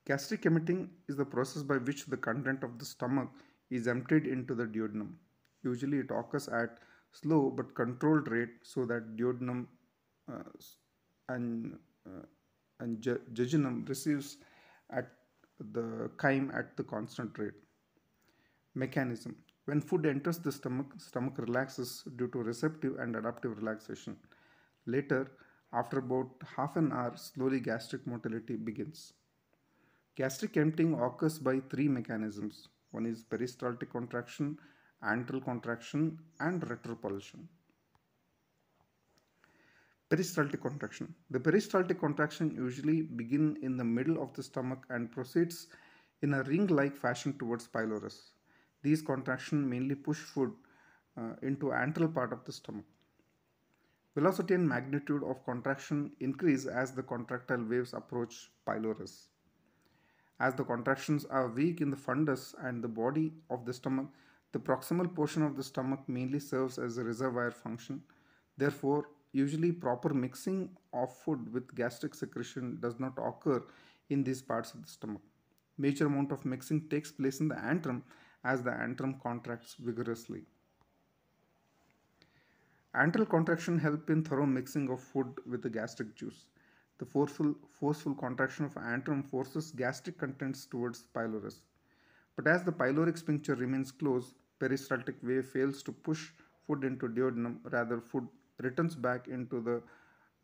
Gastric 0.04 0.46
emptying 0.46 0.90
is 1.08 1.16
the 1.16 1.24
process 1.24 1.64
by 1.64 1.78
which 1.78 2.06
the 2.06 2.16
content 2.16 2.62
of 2.62 2.78
the 2.78 2.84
stomach 2.84 3.30
is 3.70 3.88
emptied 3.88 4.26
into 4.26 4.54
the 4.54 4.64
duodenum. 4.64 5.12
Usually 5.62 5.98
it 5.98 6.10
occurs 6.10 6.48
at 6.48 6.78
slow 7.12 7.50
but 7.50 7.74
controlled 7.74 8.28
rate 8.28 8.50
so 8.62 8.84
that 8.86 9.16
duodenum 9.16 9.66
uh, 10.32 10.42
and 11.28 11.78
uh, 12.06 12.24
and 12.80 13.00
jejunum 13.00 13.88
receives 13.88 14.38
at 14.90 15.10
the 15.72 16.10
chyme 16.20 16.50
at 16.54 16.76
the 16.76 16.82
constant 16.82 17.38
rate. 17.38 17.58
Mechanism 18.74 19.36
When 19.66 19.80
food 19.80 20.06
enters 20.06 20.38
the 20.38 20.50
stomach, 20.50 20.86
stomach 20.98 21.38
relaxes 21.38 22.02
due 22.16 22.28
to 22.28 22.38
receptive 22.38 22.98
and 22.98 23.14
adaptive 23.14 23.56
relaxation. 23.58 24.16
Later, 24.86 25.30
after 25.72 25.98
about 25.98 26.30
half 26.56 26.76
an 26.76 26.90
hour, 26.92 27.16
slowly 27.16 27.60
gastric 27.60 28.06
motility 28.06 28.56
begins. 28.56 29.12
Gastric 30.16 30.56
emptying 30.56 30.94
occurs 30.94 31.38
by 31.38 31.60
three 31.70 31.88
mechanisms. 31.88 32.68
One 32.90 33.06
is 33.06 33.22
peristaltic 33.22 33.90
contraction, 33.92 34.58
antral 35.04 35.44
contraction, 35.44 36.18
and 36.40 36.62
retropulsion. 36.62 37.46
Peristaltic 40.08 40.60
contraction. 40.60 41.14
The 41.30 41.40
peristaltic 41.40 41.98
contraction 41.98 42.50
usually 42.54 43.02
begin 43.02 43.56
in 43.62 43.76
the 43.76 43.84
middle 43.84 44.22
of 44.22 44.32
the 44.34 44.42
stomach 44.42 44.84
and 44.90 45.10
proceeds 45.10 45.68
in 46.20 46.34
a 46.34 46.42
ring-like 46.42 46.96
fashion 46.96 47.36
towards 47.38 47.66
pylorus. 47.66 48.32
These 48.82 49.02
contractions 49.02 49.66
mainly 49.66 49.94
push 49.94 50.18
food 50.18 50.52
uh, 51.16 51.34
into 51.42 51.66
antral 51.66 52.12
part 52.12 52.32
of 52.32 52.44
the 52.44 52.52
stomach. 52.52 52.84
Velocity 54.14 54.54
and 54.54 54.68
magnitude 54.68 55.22
of 55.24 55.42
contraction 55.44 56.12
increase 56.20 56.66
as 56.66 56.92
the 56.92 57.02
contractile 57.02 57.64
waves 57.64 57.94
approach 57.94 58.50
pylorus. 58.66 59.28
As 60.38 60.54
the 60.54 60.64
contractions 60.64 61.24
are 61.24 61.48
weak 61.48 61.80
in 61.80 61.90
the 61.90 61.96
fundus 61.96 62.54
and 62.62 62.84
the 62.84 62.88
body 62.88 63.32
of 63.48 63.64
the 63.64 63.72
stomach, 63.72 64.06
the 64.52 64.58
proximal 64.58 65.14
portion 65.14 65.42
of 65.42 65.56
the 65.56 65.62
stomach 65.62 66.00
mainly 66.06 66.38
serves 66.38 66.78
as 66.78 66.98
a 66.98 67.04
reservoir 67.04 67.50
function. 67.50 68.02
Therefore, 68.56 69.06
Usually 69.32 69.72
proper 69.72 70.12
mixing 70.12 70.68
of 70.92 71.16
food 71.16 71.52
with 71.54 71.74
gastric 71.74 72.14
secretion 72.14 72.78
does 72.80 73.00
not 73.00 73.14
occur 73.16 73.62
in 74.10 74.22
these 74.22 74.42
parts 74.42 74.74
of 74.74 74.82
the 74.82 74.88
stomach. 74.88 75.22
Major 75.78 76.06
amount 76.06 76.32
of 76.32 76.44
mixing 76.44 76.86
takes 76.90 77.10
place 77.10 77.40
in 77.40 77.48
the 77.48 77.54
antrum 77.54 78.02
as 78.44 78.62
the 78.62 78.70
antrum 78.70 79.20
contracts 79.22 79.74
vigorously. 79.78 80.42
Antral 82.94 83.26
contraction 83.26 83.78
help 83.78 84.10
in 84.10 84.22
thorough 84.22 84.44
mixing 84.44 84.90
of 84.90 85.00
food 85.00 85.32
with 85.48 85.62
the 85.62 85.70
gastric 85.70 86.14
juice. 86.14 86.44
The 86.98 87.06
forceful, 87.06 87.54
forceful 87.70 88.14
contraction 88.14 88.66
of 88.66 88.74
antrum 88.74 89.24
forces 89.24 89.72
gastric 89.72 90.18
contents 90.18 90.66
towards 90.66 91.06
pylorus. 91.14 91.62
But 92.36 92.46
as 92.46 92.64
the 92.64 92.72
pyloric 92.72 93.16
sphincter 93.16 93.54
remains 93.54 93.90
closed, 93.90 94.34
peristaltic 94.62 95.16
wave 95.22 95.46
fails 95.54 95.82
to 95.82 95.92
push 96.08 96.22
food 96.66 96.84
into 96.84 97.08
duodenum, 97.08 97.56
rather 97.76 98.00
food 98.00 98.28
returns 98.66 98.94
back 98.94 99.28
into 99.28 99.60
the 99.60 99.76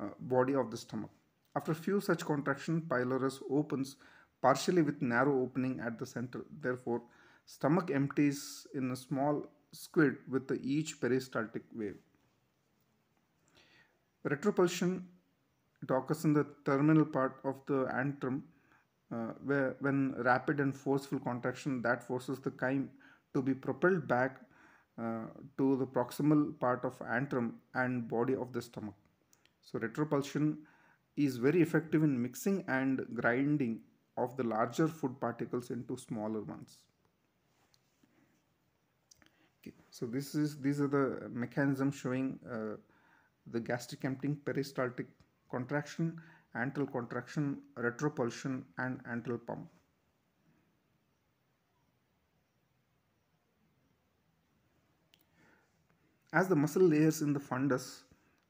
uh, 0.00 0.08
body 0.20 0.54
of 0.54 0.70
the 0.70 0.76
stomach. 0.76 1.10
After 1.56 1.74
few 1.74 2.00
such 2.00 2.24
contractions, 2.24 2.82
pylorus 2.88 3.40
opens 3.50 3.96
partially 4.42 4.82
with 4.82 5.00
narrow 5.02 5.40
opening 5.42 5.80
at 5.80 5.98
the 5.98 6.06
center. 6.06 6.44
Therefore, 6.60 7.02
stomach 7.46 7.90
empties 7.92 8.66
in 8.74 8.90
a 8.90 8.96
small 8.96 9.46
squid 9.72 10.16
with 10.28 10.50
each 10.62 11.00
peristaltic 11.00 11.62
wave. 11.74 11.96
Retropulsion 14.26 15.02
it 15.82 15.90
occurs 15.90 16.24
in 16.24 16.32
the 16.32 16.46
terminal 16.64 17.04
part 17.04 17.36
of 17.44 17.56
the 17.66 17.84
antrum 18.02 18.42
uh, 19.12 19.32
where 19.44 19.76
when 19.80 20.14
rapid 20.30 20.60
and 20.60 20.76
forceful 20.76 21.20
contraction 21.20 21.80
that 21.82 22.02
forces 22.06 22.40
the 22.40 22.50
chyme 22.62 22.88
to 23.34 23.42
be 23.42 23.54
propelled 23.54 24.06
back 24.08 24.40
uh, 24.98 25.26
to 25.56 25.76
the 25.76 25.86
proximal 25.86 26.58
part 26.58 26.84
of 26.84 26.98
antrum 27.00 27.52
and 27.74 28.08
body 28.08 28.34
of 28.34 28.52
the 28.52 28.60
stomach. 28.60 28.94
So 29.62 29.78
retropulsion 29.78 30.56
is 31.16 31.36
very 31.36 31.62
effective 31.62 32.02
in 32.02 32.20
mixing 32.20 32.64
and 32.68 33.04
grinding 33.14 33.80
of 34.16 34.36
the 34.36 34.42
larger 34.42 34.88
food 34.88 35.20
particles 35.20 35.70
into 35.70 35.96
smaller 35.96 36.42
ones. 36.42 36.78
Okay, 39.60 39.74
so 39.90 40.06
this 40.06 40.34
is 40.34 40.60
these 40.60 40.80
are 40.80 40.88
the 40.88 41.28
mechanisms 41.28 41.94
showing 41.94 42.38
uh, 42.50 42.76
the 43.50 43.60
gastric 43.60 44.04
emptying 44.04 44.36
peristaltic 44.44 45.06
contraction, 45.50 46.20
antral 46.56 46.90
contraction, 46.90 47.58
retropulsion 47.76 48.62
and 48.78 49.02
antral 49.04 49.38
pump. 49.46 49.68
As 56.32 56.48
the 56.48 56.56
muscle 56.56 56.82
layers 56.82 57.22
in 57.22 57.32
the 57.32 57.40
fundus 57.40 58.02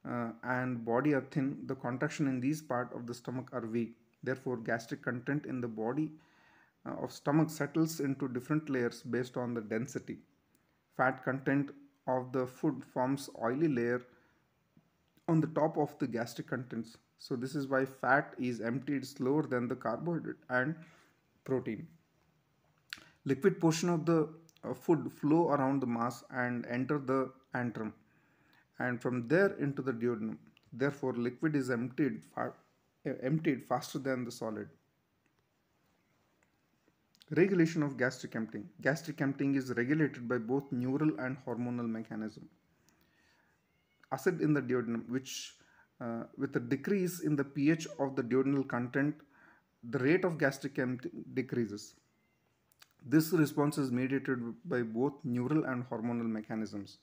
uh, 0.08 0.30
and 0.42 0.84
body 0.84 1.12
are 1.12 1.26
thin, 1.30 1.58
the 1.66 1.76
contraction 1.76 2.26
in 2.26 2.40
these 2.40 2.60
part 2.60 2.92
of 2.94 3.06
the 3.06 3.14
stomach 3.14 3.48
are 3.52 3.66
weak. 3.66 3.94
Therefore, 4.24 4.56
gastric 4.56 5.02
content 5.02 5.46
in 5.46 5.60
the 5.60 5.68
body 5.68 6.10
uh, 6.84 6.94
of 7.02 7.12
stomach 7.12 7.50
settles 7.50 8.00
into 8.00 8.26
different 8.28 8.68
layers 8.68 9.02
based 9.02 9.36
on 9.36 9.54
the 9.54 9.60
density. 9.60 10.18
Fat 10.96 11.22
content 11.24 11.70
of 12.08 12.32
the 12.32 12.46
food 12.46 12.82
forms 12.84 13.30
oily 13.40 13.68
layer 13.68 14.02
on 15.28 15.40
the 15.40 15.46
top 15.48 15.76
of 15.76 15.96
the 16.00 16.06
gastric 16.06 16.48
contents. 16.48 16.96
So 17.18 17.36
this 17.36 17.54
is 17.54 17.68
why 17.68 17.84
fat 17.84 18.34
is 18.38 18.60
emptied 18.60 19.06
slower 19.06 19.42
than 19.42 19.68
the 19.68 19.76
carbohydrate 19.76 20.36
and 20.48 20.74
protein. 21.44 21.86
Liquid 23.24 23.60
portion 23.60 23.88
of 23.88 24.06
the 24.06 24.28
uh, 24.64 24.74
food 24.74 25.12
flow 25.12 25.50
around 25.50 25.80
the 25.80 25.86
mass 25.86 26.24
and 26.30 26.66
enter 26.66 26.98
the 26.98 27.30
antrum 27.54 27.92
and 28.78 29.00
from 29.00 29.26
there 29.28 29.54
into 29.58 29.82
the 29.82 29.92
duodenum. 29.92 30.36
Therefore, 30.72 31.14
liquid 31.14 31.56
is 31.56 31.70
emptied, 31.70 32.22
uh, 32.36 32.50
emptied 33.22 33.64
faster 33.68 33.98
than 33.98 34.24
the 34.24 34.30
solid. 34.30 34.68
Regulation 37.30 37.82
of 37.82 37.96
gastric 37.96 38.36
emptying. 38.36 38.68
Gastric 38.80 39.20
emptying 39.20 39.54
is 39.54 39.72
regulated 39.76 40.28
by 40.28 40.38
both 40.38 40.70
neural 40.72 41.18
and 41.18 41.36
hormonal 41.46 41.88
mechanism. 41.88 42.48
Acid 44.12 44.40
in 44.40 44.54
the 44.54 44.62
duodenum, 44.62 45.08
which 45.08 45.54
uh, 46.00 46.22
with 46.38 46.56
a 46.56 46.60
decrease 46.60 47.20
in 47.20 47.36
the 47.36 47.44
pH 47.44 47.86
of 47.98 48.16
the 48.16 48.22
duodenal 48.22 48.66
content, 48.66 49.14
the 49.90 49.98
rate 49.98 50.24
of 50.24 50.38
gastric 50.38 50.78
emptying 50.78 51.24
decreases. 51.34 51.94
This 53.04 53.32
response 53.32 53.78
is 53.78 53.90
mediated 53.90 54.38
by 54.64 54.82
both 54.82 55.14
neural 55.24 55.64
and 55.64 55.88
hormonal 55.88 56.26
mechanisms. 56.26 56.98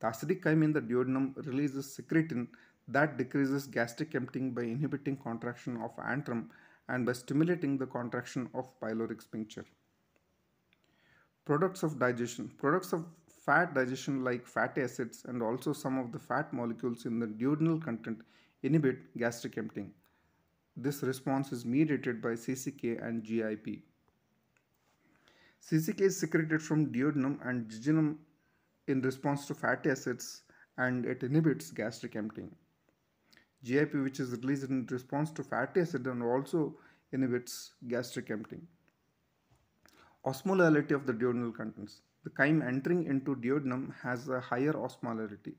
The 0.00 0.06
acidic 0.08 0.42
chyme 0.42 0.64
in 0.64 0.72
the 0.72 0.80
duodenum 0.80 1.34
releases 1.46 1.86
secretin 1.96 2.48
that 2.88 3.16
decreases 3.18 3.66
gastric 3.66 4.14
emptying 4.14 4.52
by 4.52 4.62
inhibiting 4.62 5.16
contraction 5.16 5.76
of 5.76 5.94
antrum 5.96 6.48
and 6.88 7.06
by 7.06 7.12
stimulating 7.12 7.78
the 7.78 7.86
contraction 7.86 8.48
of 8.54 8.68
pyloric 8.80 9.22
sphincter. 9.22 9.64
Products 11.44 11.82
of 11.82 11.98
digestion. 11.98 12.50
Products 12.58 12.92
of 12.92 13.04
fat 13.44 13.74
digestion 13.74 14.24
like 14.24 14.46
fatty 14.46 14.82
acids 14.82 15.24
and 15.28 15.42
also 15.42 15.72
some 15.72 15.98
of 15.98 16.12
the 16.12 16.18
fat 16.18 16.52
molecules 16.52 17.06
in 17.06 17.18
the 17.18 17.26
duodenal 17.26 17.82
content 17.82 18.22
inhibit 18.62 19.16
gastric 19.16 19.56
emptying. 19.58 19.92
This 20.76 21.02
response 21.02 21.52
is 21.52 21.64
mediated 21.64 22.22
by 22.22 22.30
CCK 22.30 23.04
and 23.06 23.22
GIP. 23.22 23.82
CCK 25.62 26.00
is 26.00 26.18
secreted 26.18 26.62
from 26.62 26.86
duodenum 26.92 27.38
and 27.46 27.68
jejunum 27.68 28.16
in 28.90 29.00
response 29.02 29.46
to 29.46 29.54
fatty 29.54 29.90
acids 29.90 30.42
and 30.78 31.04
it 31.04 31.22
inhibits 31.22 31.70
gastric 31.70 32.16
emptying. 32.16 32.54
GIP 33.64 33.94
which 33.94 34.20
is 34.20 34.30
released 34.32 34.64
in 34.64 34.86
response 34.90 35.30
to 35.32 35.42
fatty 35.42 35.80
acid 35.80 36.06
and 36.06 36.22
also 36.22 36.76
inhibits 37.12 37.72
gastric 37.88 38.30
emptying. 38.30 38.66
Osmolality 40.26 40.92
of 40.92 41.06
the 41.06 41.12
duodenal 41.12 41.54
contents. 41.54 42.02
The 42.24 42.30
chyme 42.30 42.62
entering 42.62 43.04
into 43.04 43.34
duodenum 43.36 43.94
has 44.02 44.28
a 44.28 44.40
higher 44.40 44.72
osmolarity. 44.72 45.54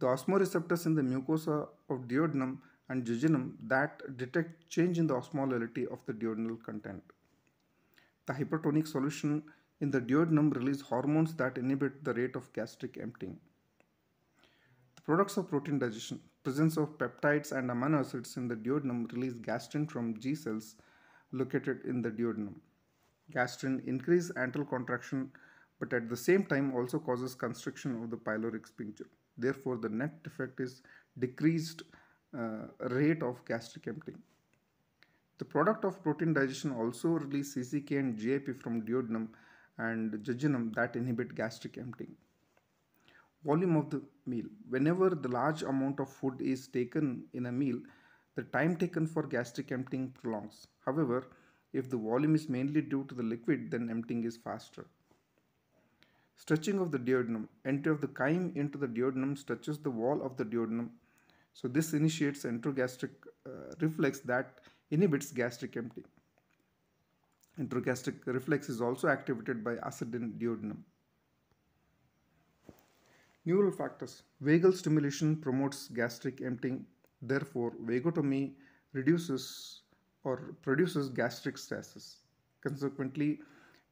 The 0.00 0.06
osmoreceptors 0.06 0.86
in 0.86 0.94
the 0.94 1.02
mucosa 1.02 1.68
of 1.88 2.08
duodenum 2.08 2.58
and 2.88 3.04
jejunum 3.04 3.52
that 3.68 4.16
detect 4.16 4.68
change 4.68 4.98
in 4.98 5.06
the 5.06 5.14
osmolality 5.14 5.86
of 5.90 6.00
the 6.06 6.12
duodenal 6.12 6.62
content. 6.62 7.02
The 8.26 8.32
hypertonic 8.32 8.86
solution 8.86 9.42
in 9.80 9.90
the 9.90 10.00
duodenum 10.00 10.54
release 10.54 10.80
hormones 10.80 11.34
that 11.34 11.58
inhibit 11.58 12.04
the 12.04 12.14
rate 12.14 12.36
of 12.36 12.52
gastric 12.52 12.98
emptying. 13.00 13.38
The 14.96 15.02
products 15.02 15.36
of 15.36 15.48
protein 15.48 15.78
digestion, 15.78 16.20
presence 16.42 16.76
of 16.76 16.96
peptides 16.98 17.52
and 17.52 17.70
amino 17.70 18.00
acids 18.00 18.36
in 18.36 18.48
the 18.48 18.56
duodenum 18.56 19.10
release 19.12 19.34
gastrin 19.34 19.90
from 19.90 20.18
G 20.20 20.34
cells 20.34 20.76
located 21.32 21.84
in 21.84 22.02
the 22.02 22.10
duodenum. 22.10 22.54
Gastrin 23.34 23.86
increase 23.86 24.30
antral 24.32 24.68
contraction 24.68 25.30
but 25.80 25.92
at 25.92 26.08
the 26.08 26.16
same 26.16 26.44
time 26.44 26.74
also 26.74 26.98
causes 26.98 27.34
constriction 27.34 28.02
of 28.02 28.10
the 28.10 28.16
pyloric 28.16 28.66
sphincter. 28.66 29.06
Therefore, 29.36 29.76
the 29.76 29.88
net 29.88 30.14
effect 30.24 30.60
is 30.60 30.82
decreased 31.18 31.82
uh, 32.38 32.66
rate 32.90 33.22
of 33.22 33.44
gastric 33.44 33.88
emptying. 33.88 34.18
The 35.38 35.44
product 35.44 35.84
of 35.84 36.02
protein 36.02 36.32
digestion 36.32 36.72
also 36.72 37.08
release 37.08 37.56
CCK 37.56 37.98
and 37.98 38.16
GIP 38.16 38.60
from 38.62 38.82
duodenum 38.82 39.28
and 39.78 40.12
jejunum 40.24 40.74
that 40.74 40.96
inhibit 40.96 41.34
gastric 41.34 41.78
emptying. 41.78 42.14
Volume 43.44 43.76
of 43.76 43.90
the 43.90 44.02
meal. 44.26 44.46
Whenever 44.68 45.10
the 45.10 45.28
large 45.28 45.62
amount 45.62 46.00
of 46.00 46.08
food 46.08 46.40
is 46.40 46.66
taken 46.68 47.24
in 47.34 47.46
a 47.46 47.52
meal, 47.52 47.78
the 48.36 48.42
time 48.42 48.76
taken 48.76 49.06
for 49.06 49.22
gastric 49.22 49.70
emptying 49.70 50.10
prolongs. 50.20 50.66
However, 50.84 51.26
if 51.72 51.90
the 51.90 51.96
volume 51.96 52.34
is 52.34 52.48
mainly 52.48 52.80
due 52.80 53.04
to 53.04 53.14
the 53.14 53.22
liquid, 53.22 53.70
then 53.70 53.90
emptying 53.90 54.24
is 54.24 54.36
faster. 54.36 54.86
Stretching 56.36 56.78
of 56.78 56.90
the 56.90 56.98
duodenum. 56.98 57.48
Entry 57.64 57.92
of 57.92 58.00
the 58.00 58.08
chyme 58.08 58.52
into 58.56 58.78
the 58.78 58.88
duodenum 58.88 59.36
stretches 59.36 59.78
the 59.78 59.90
wall 59.90 60.22
of 60.22 60.36
the 60.36 60.44
duodenum. 60.44 60.88
So 61.52 61.68
this 61.68 61.92
initiates 61.92 62.44
enterogastric 62.44 63.10
uh, 63.46 63.74
reflex 63.80 64.20
that 64.20 64.60
inhibits 64.90 65.30
gastric 65.32 65.76
emptying. 65.76 66.06
Enterogastric 67.60 68.26
reflex 68.26 68.68
is 68.68 68.80
also 68.80 69.08
activated 69.08 69.62
by 69.62 69.76
acid 69.76 70.14
in 70.14 70.32
duodenum. 70.32 70.78
Neural 73.44 73.70
factors. 73.70 74.22
Vagal 74.42 74.74
stimulation 74.74 75.36
promotes 75.36 75.88
gastric 75.88 76.40
emptying. 76.40 76.86
Therefore, 77.22 77.72
vagotomy 77.84 78.52
reduces 78.92 79.82
or 80.24 80.54
produces 80.62 81.10
gastric 81.10 81.58
stasis. 81.58 82.18
Consequently, 82.62 83.40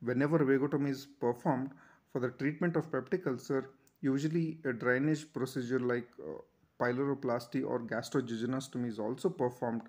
whenever 0.01 0.39
vagotomy 0.39 0.89
is 0.91 1.07
performed 1.21 1.71
for 2.11 2.21
the 2.21 2.31
treatment 2.31 2.77
of 2.77 2.91
peptic 2.91 3.27
ulcer, 3.27 3.71
usually 4.01 4.59
a 4.65 4.73
drainage 4.73 5.33
procedure 5.33 5.79
like 5.79 6.09
uh, 6.19 6.39
pyloroplasty 6.81 7.65
or 7.65 7.81
gastrojejunostomy 7.81 8.89
is 8.89 8.99
also 8.99 9.29
performed 9.29 9.83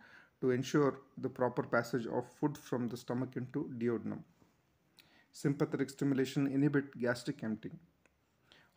to 0.44 0.52
ensure 0.52 1.00
the 1.20 1.30
proper 1.30 1.64
passage 1.64 2.06
of 2.06 2.26
food 2.38 2.58
from 2.58 2.90
the 2.90 2.98
stomach 2.98 3.38
into 3.38 3.60
duodenum. 3.78 4.20
Sympathetic 5.32 5.90
stimulation 5.90 6.48
inhibit 6.48 7.00
gastric 7.00 7.44
emptying. 7.46 7.80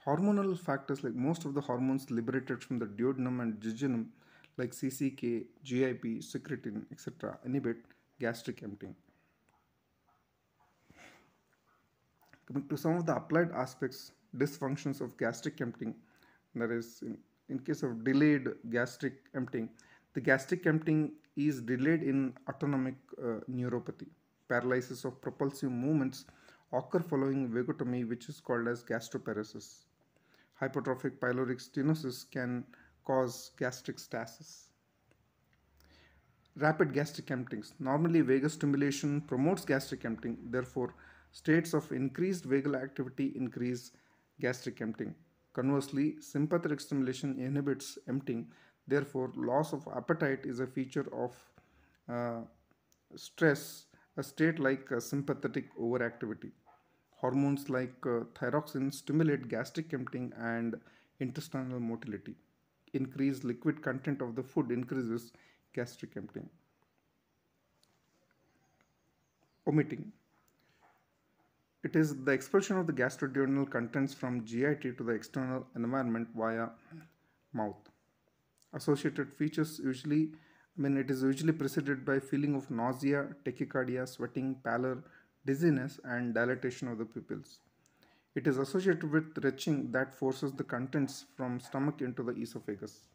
Hormonal 0.07 0.57
factors 0.57 1.03
like 1.03 1.17
most 1.17 1.45
of 1.45 1.55
the 1.55 1.61
hormones 1.61 2.09
liberated 2.09 2.63
from 2.63 2.79
the 2.79 2.87
duodenum 2.87 3.43
and 3.43 3.55
jejunum 3.55 4.07
like 4.57 4.71
CCK, 4.71 5.47
GIP, 5.65 6.05
secretin, 6.29 6.85
etc. 6.93 7.37
inhibit 7.45 7.79
gastric 8.21 8.63
emptying. 8.63 8.95
Coming 12.47 12.69
to 12.69 12.77
some 12.77 12.97
of 12.97 13.07
the 13.07 13.17
applied 13.17 13.51
aspects, 13.51 14.13
dysfunctions 14.37 15.01
of 15.01 15.19
gastric 15.19 15.61
emptying, 15.61 15.97
that 16.55 16.71
is, 16.71 17.03
in, 17.03 17.19
in 17.49 17.59
case 17.59 17.83
of 17.83 18.05
delayed 18.05 18.47
gastric 18.71 19.15
emptying, 19.35 19.69
the 20.15 20.21
gastric 20.21 20.65
emptying 20.67 21.11
is 21.37 21.61
delayed 21.61 22.03
in 22.03 22.35
autonomic 22.49 22.95
uh, 23.19 23.41
neuropathy. 23.51 24.09
Paralysis 24.49 25.05
of 25.05 25.21
propulsive 25.21 25.71
movements 25.71 26.25
occur 26.73 27.01
following 27.01 27.49
vagotomy, 27.49 28.09
which 28.09 28.29
is 28.29 28.41
called 28.41 28.69
as 28.69 28.83
gastroparesis. 28.83 29.85
Hypertrophic 30.61 31.19
pyloric 31.19 31.61
stenosis 31.61 32.25
can 32.31 32.65
cause 33.05 33.51
gastric 33.59 33.99
stasis. 33.99 34.71
Rapid 36.57 36.95
gastric 36.95 37.31
emptyings. 37.31 37.75
Normally, 37.79 38.23
vagus 38.23 38.55
stimulation 38.55 39.21
promotes 39.21 39.65
gastric 39.65 40.05
emptying. 40.07 40.39
Therefore, 40.51 40.95
states 41.31 41.75
of 41.75 41.93
increased 41.93 42.49
vagal 42.49 42.83
activity 42.83 43.33
increase 43.37 43.93
gastric 44.41 44.81
emptying. 44.81 45.15
Conversely, 45.53 46.17
sympathetic 46.21 46.81
stimulation 46.81 47.39
inhibits 47.39 47.99
emptying. 48.09 48.47
Therefore, 48.89 49.33
loss 49.35 49.73
of 49.73 49.89
appetite 49.95 50.41
is 50.45 50.61
a 50.61 50.67
feature 50.67 51.07
of 51.13 51.35
uh, 52.09 52.43
stress, 53.17 53.87
a 54.17 54.23
state 54.23 54.59
like 54.59 54.91
uh, 54.93 55.01
sympathetic 55.01 55.77
overactivity. 55.77 56.53
Hormones 57.11 57.69
like 57.69 57.95
uh, 58.05 58.25
thyroxine 58.35 58.93
stimulate 58.93 59.49
gastric 59.49 59.93
emptying 59.93 60.33
and 60.39 60.79
intestinal 61.19 61.81
motility. 61.81 62.35
Increased 62.93 63.43
liquid 63.45 63.83
content 63.83 64.23
of 64.23 64.37
the 64.37 64.43
food 64.43 64.71
increases 64.71 65.33
gastric 65.75 66.17
emptying. 66.17 66.49
Vomiting. 69.65 70.13
It 71.83 71.97
is 71.97 72.25
the 72.25 72.33
expulsion 72.33 72.77
of 72.79 72.87
the 72.87 72.93
gastroduodenal 72.93 73.71
contents 73.71 74.15
from 74.15 74.45
GIT 74.45 74.97
to 74.99 75.05
the 75.05 75.13
external 75.13 75.67
environment 75.75 76.29
via 76.37 76.69
mouth. 77.53 77.77
Associated 78.77 79.33
features 79.33 79.81
usually, 79.83 80.29
I 80.79 80.83
mean, 80.83 80.99
it 80.99 81.11
is 81.11 81.23
usually 81.23 81.53
preceded 81.53 82.05
by 82.05 82.21
feeling 82.21 82.55
of 82.55 82.71
nausea, 82.71 83.29
tachycardia, 83.45 84.07
sweating, 84.07 84.57
pallor, 84.63 85.03
dizziness, 85.47 85.99
and 86.05 86.35
dilatation 86.35 86.89
of 86.89 86.99
the 86.99 87.07
pupils. 87.07 87.61
It 88.35 88.47
is 88.47 88.59
associated 88.59 89.11
with 89.11 89.39
retching 89.43 89.91
that 89.93 90.15
forces 90.15 90.53
the 90.53 90.65
contents 90.65 91.25
from 91.37 91.59
stomach 91.59 92.03
into 92.03 92.23
the 92.23 92.33
esophagus. 92.33 93.09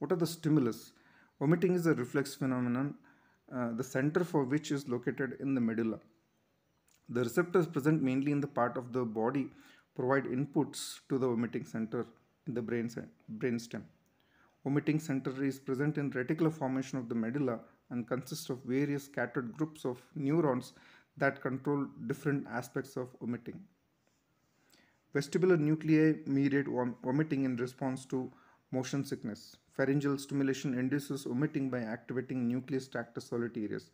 What 0.00 0.10
are 0.10 0.16
the 0.16 0.26
stimulus? 0.26 0.92
Vomiting 1.38 1.76
is 1.76 1.86
a 1.86 1.94
reflex 1.94 2.34
phenomenon, 2.34 2.94
uh, 3.54 3.70
the 3.76 3.84
center 3.84 4.24
for 4.24 4.42
which 4.42 4.72
is 4.72 4.88
located 4.88 5.36
in 5.38 5.54
the 5.54 5.60
medulla. 5.60 6.00
The 7.08 7.22
receptors 7.22 7.68
present 7.68 8.02
mainly 8.02 8.32
in 8.32 8.40
the 8.40 8.48
part 8.48 8.76
of 8.76 8.92
the 8.92 9.04
body 9.04 9.50
provide 9.94 10.24
inputs 10.24 10.98
to 11.08 11.18
the 11.18 11.28
vomiting 11.28 11.64
center 11.64 12.06
in 12.48 12.54
the 12.54 12.62
brain 12.62 12.90
brainstem. 13.38 13.82
Vomiting 14.64 14.98
center 15.00 15.32
is 15.42 15.58
present 15.58 15.96
in 15.96 16.10
reticular 16.10 16.52
formation 16.52 16.98
of 16.98 17.08
the 17.08 17.14
medulla 17.14 17.60
and 17.88 18.06
consists 18.06 18.50
of 18.50 18.62
various 18.64 19.04
scattered 19.04 19.52
groups 19.56 19.84
of 19.84 20.02
neurons 20.14 20.74
that 21.16 21.40
control 21.40 21.86
different 22.06 22.46
aspects 22.46 22.96
of 22.96 23.08
vomiting. 23.20 23.60
Vestibular 25.14 25.58
nuclei 25.58 26.14
mediate 26.26 26.68
vom 26.68 26.94
vomiting 27.02 27.44
in 27.44 27.56
response 27.56 28.04
to 28.04 28.30
motion 28.70 29.04
sickness. 29.04 29.56
Pharyngeal 29.76 30.18
stimulation 30.18 30.78
induces 30.78 31.24
vomiting 31.24 31.70
by 31.70 31.80
activating 31.80 32.46
nucleus 32.46 32.86
tractus 32.86 33.30
solitarius. 33.30 33.90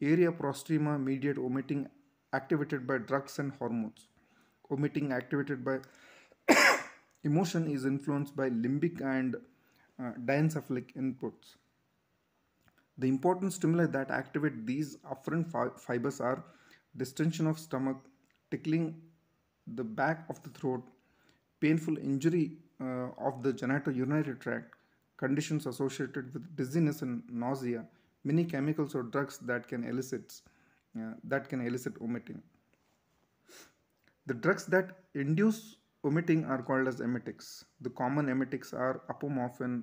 Area 0.00 0.30
prostrema 0.30 1.02
mediate 1.02 1.36
vomiting 1.36 1.88
activated 2.32 2.86
by 2.86 2.98
drugs 2.98 3.38
and 3.38 3.52
hormones. 3.58 4.06
Vomiting 4.68 5.12
activated 5.12 5.64
by 5.64 5.78
emotion 7.24 7.66
is 7.66 7.84
influenced 7.84 8.36
by 8.36 8.48
limbic 8.50 9.00
and 9.00 9.36
uh, 10.00 10.12
diencephalic 10.24 10.94
inputs. 10.94 11.56
The 12.98 13.08
important 13.08 13.52
stimuli 13.52 13.86
that 13.86 14.10
activate 14.10 14.66
these 14.66 14.96
afferent 15.12 15.50
fi 15.50 15.68
fibers 15.76 16.20
are 16.20 16.44
distension 16.96 17.46
of 17.46 17.58
stomach, 17.58 17.98
tickling 18.50 19.00
the 19.74 19.84
back 19.84 20.24
of 20.28 20.42
the 20.42 20.50
throat, 20.50 20.82
painful 21.60 21.98
injury 21.98 22.58
uh, 22.80 23.08
of 23.18 23.42
the 23.42 23.52
genitourinary 23.52 24.38
tract, 24.40 24.74
conditions 25.16 25.66
associated 25.66 26.32
with 26.34 26.56
dizziness 26.56 27.02
and 27.02 27.22
nausea, 27.30 27.84
many 28.24 28.44
chemicals 28.44 28.94
or 28.94 29.02
drugs 29.02 29.38
that 29.38 29.68
can 29.68 29.84
elicit 29.84 30.40
uh, 30.98 31.12
that 31.24 31.48
can 31.48 31.60
elicit 31.60 31.98
vomiting. 31.98 32.42
The 34.26 34.34
drugs 34.34 34.66
that 34.66 34.96
induce 35.14 35.76
vomiting 36.02 36.44
are 36.44 36.62
called 36.62 36.88
as 36.88 37.00
emetics. 37.00 37.64
The 37.80 37.90
common 37.90 38.28
emetics 38.28 38.72
are 38.72 39.02
apomorphine, 39.10 39.82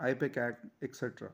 ipecac, 0.00 0.56
etc. 0.82 1.30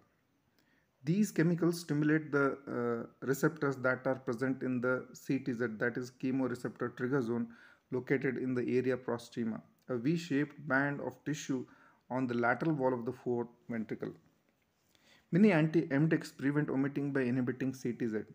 These 1.04 1.30
chemicals 1.30 1.80
stimulate 1.80 2.30
the 2.30 2.58
uh, 2.68 3.26
receptors 3.26 3.76
that 3.76 4.06
are 4.06 4.16
present 4.16 4.62
in 4.62 4.80
the 4.80 5.06
CTZ, 5.14 5.78
that 5.78 5.96
is 5.96 6.12
chemoreceptor 6.22 6.94
trigger 6.96 7.22
zone, 7.22 7.48
located 7.90 8.36
in 8.36 8.54
the 8.54 8.62
area 8.76 8.96
prostrema, 8.96 9.60
a 9.88 9.96
V-shaped 9.96 10.68
band 10.68 11.00
of 11.00 11.14
tissue 11.24 11.64
on 12.10 12.26
the 12.26 12.34
lateral 12.34 12.74
wall 12.74 12.92
of 12.92 13.06
the 13.06 13.12
fourth 13.12 13.48
ventricle. 13.68 14.12
Many 15.32 15.52
anti-emetics 15.52 16.32
prevent 16.32 16.68
vomiting 16.68 17.12
by 17.12 17.22
inhibiting 17.22 17.72
CTZ. 17.72 18.26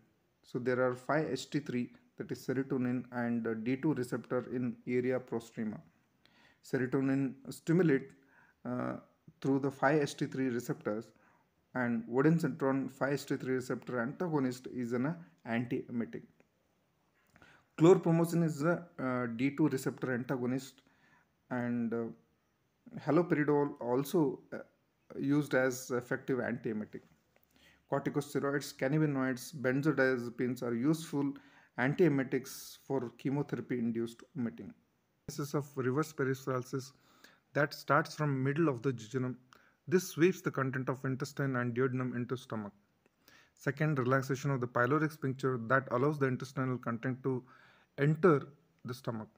So 0.42 0.58
there 0.58 0.82
are 0.82 0.94
5-HT3 0.94 1.90
that 2.16 2.30
is 2.30 2.46
serotonin 2.46 3.04
and 3.12 3.44
D2 3.44 3.96
receptor 3.96 4.46
in 4.54 4.76
area 4.86 5.18
prostrema. 5.18 5.80
Serotonin 6.64 7.34
stimulate 7.50 8.10
uh, 8.64 8.94
through 9.40 9.60
the 9.60 9.70
5-HT3 9.70 10.54
receptors 10.54 11.06
and 11.74 12.04
Ondansetron 12.08 12.90
5-HT3 12.92 13.48
receptor 13.48 14.00
antagonist 14.00 14.66
is 14.74 14.92
an 14.92 15.14
anti-emetic. 15.44 16.22
Chlorpromazine 17.78 18.44
is 18.44 18.62
a 18.62 18.86
uh, 18.98 19.02
D2 19.38 19.70
receptor 19.70 20.14
antagonist 20.14 20.80
and 21.50 21.92
uh, 21.92 22.04
haloperidol 23.00 23.72
also 23.80 24.40
uh, 24.52 24.58
used 25.18 25.54
as 25.54 25.90
effective 25.90 26.38
antiemetic. 26.38 27.02
Corticosteroids, 27.92 28.74
cannabinoids, 28.74 29.54
benzodiazepines 29.54 30.62
are 30.62 30.74
useful 30.74 31.32
antiemetics 31.78 32.78
for 32.86 33.12
chemotherapy-induced 33.18 34.22
vomiting. 34.34 34.72
Cases 35.28 35.54
of 35.54 35.66
reverse 35.76 36.12
peristalsis 36.12 36.92
that 37.52 37.74
starts 37.74 38.14
from 38.14 38.42
middle 38.42 38.68
of 38.68 38.82
the 38.82 38.92
jejunum. 38.92 39.36
This 39.88 40.08
sweeps 40.08 40.40
the 40.40 40.50
content 40.50 40.88
of 40.88 41.04
intestine 41.04 41.56
and 41.56 41.74
duodenum 41.74 42.14
into 42.16 42.36
stomach. 42.36 42.72
Second, 43.54 43.98
relaxation 43.98 44.50
of 44.50 44.60
the 44.60 44.66
pyloric 44.66 45.12
sphincter 45.12 45.58
that 45.68 45.88
allows 45.90 46.18
the 46.18 46.26
intestinal 46.26 46.78
content 46.78 47.22
to 47.22 47.42
enter 47.98 48.42
the 48.84 48.94
stomach. 48.94 49.28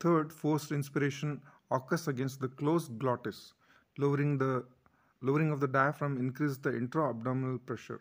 Third, 0.00 0.32
forced 0.32 0.70
inspiration 0.70 1.40
occurs 1.70 2.08
against 2.08 2.40
the 2.40 2.48
closed 2.48 2.98
glottis, 2.98 3.54
lowering 3.98 4.38
the 4.38 4.64
lowering 5.22 5.50
of 5.50 5.60
the 5.60 5.66
diaphragm 5.66 6.18
increases 6.18 6.58
the 6.58 6.76
intra-abdominal 6.76 7.58
pressure. 7.58 8.00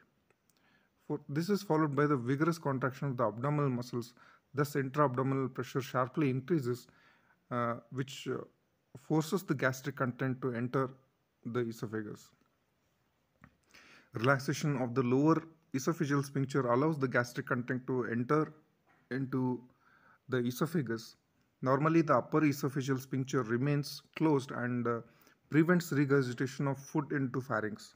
This 1.30 1.50
is 1.50 1.64
followed 1.64 1.96
by 1.96 2.06
the 2.08 2.18
vigorous 2.18 2.58
contraction 2.58 3.10
of 3.10 3.18
the 3.18 3.28
abdominal 3.28 3.70
muscles, 3.70 4.14
thus 4.54 4.76
intra-abdominal 4.76 5.50
pressure 5.50 5.82
sharply 5.82 6.30
increases, 6.30 6.88
uh, 7.52 7.76
which 7.92 8.28
uh, 8.28 8.38
forces 9.00 9.44
the 9.44 9.56
gastric 9.56 9.96
content 9.96 10.42
to 10.42 10.54
enter 10.54 10.90
the 11.46 11.62
esophagus. 11.62 12.30
Relaxation 14.14 14.82
of 14.82 14.94
the 14.94 15.04
lower 15.04 15.42
esophageal 15.74 16.24
sphincter 16.24 16.68
allows 16.68 17.00
the 17.00 17.08
gastric 17.08 17.48
content 17.48 17.86
to 17.88 18.06
enter 18.06 18.54
into 19.10 19.62
the 20.30 20.38
esophagus. 20.38 21.16
Normally, 21.62 22.02
the 22.02 22.16
upper 22.18 22.42
esophageal 22.42 23.00
sphincter 23.00 23.42
remains 23.44 24.02
closed 24.16 24.52
and 24.52 24.88
uh, 24.88 25.02
prevents 25.50 25.92
regurgitation 25.92 26.68
of 26.68 26.78
food 26.78 27.12
into 27.12 27.42
pharynx. 27.42 27.96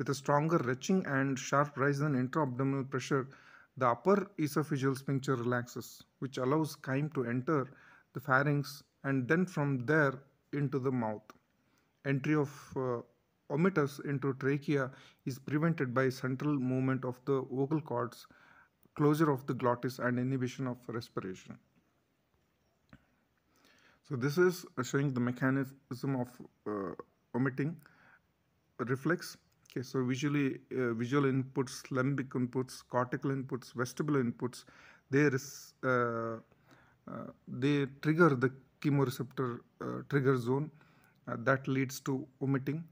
With 0.00 0.08
a 0.08 0.14
stronger 0.14 0.56
retching 0.56 1.04
and 1.04 1.38
sharp 1.38 1.76
rise 1.76 2.00
in 2.00 2.14
intra-abdominal 2.14 2.84
pressure, 2.84 3.28
the 3.76 3.88
upper 3.88 4.30
esophageal 4.38 4.96
sphincter 4.96 5.36
relaxes, 5.36 6.02
which 6.20 6.38
allows 6.38 6.76
chyme 6.76 7.10
to 7.10 7.26
enter 7.26 7.68
the 8.14 8.20
pharynx 8.20 8.82
and 9.04 9.28
then 9.28 9.44
from 9.44 9.84
there 9.84 10.14
into 10.54 10.78
the 10.78 10.90
mouth. 10.90 11.20
Entry 12.06 12.34
of 12.34 12.48
uh, 12.76 13.02
vomitus 13.50 14.02
into 14.06 14.32
trachea 14.32 14.90
is 15.26 15.38
prevented 15.38 15.92
by 15.92 16.08
central 16.08 16.54
movement 16.58 17.04
of 17.04 17.20
the 17.26 17.42
vocal 17.52 17.82
cords, 17.82 18.26
closure 18.94 19.30
of 19.30 19.46
the 19.46 19.52
glottis 19.52 19.98
and 19.98 20.18
inhibition 20.18 20.66
of 20.66 20.78
respiration. 20.88 21.58
So 24.08 24.16
this 24.16 24.38
is 24.38 24.64
showing 24.82 25.12
the 25.12 25.20
mechanism 25.20 26.16
of 26.16 26.28
uh, 26.66 26.94
vomiting 27.34 27.76
reflex. 28.78 29.36
Okay, 29.70 29.82
so 29.84 30.02
visually, 30.04 30.58
uh, 30.76 30.94
visual 30.94 31.30
inputs, 31.30 31.82
limbic 31.92 32.30
inputs, 32.30 32.82
cortical 32.88 33.30
inputs, 33.30 33.72
vestibular 33.72 34.20
inputs, 34.20 34.64
is 35.12 35.74
uh, 35.84 36.38
uh 37.08 37.30
they 37.46 37.86
trigger 38.02 38.30
the 38.30 38.50
chemoreceptor 38.80 39.60
uh, 39.80 40.02
trigger 40.08 40.36
zone 40.36 40.70
uh, 41.28 41.36
that 41.38 41.68
leads 41.68 42.00
to 42.00 42.26
vomiting. 42.40 42.82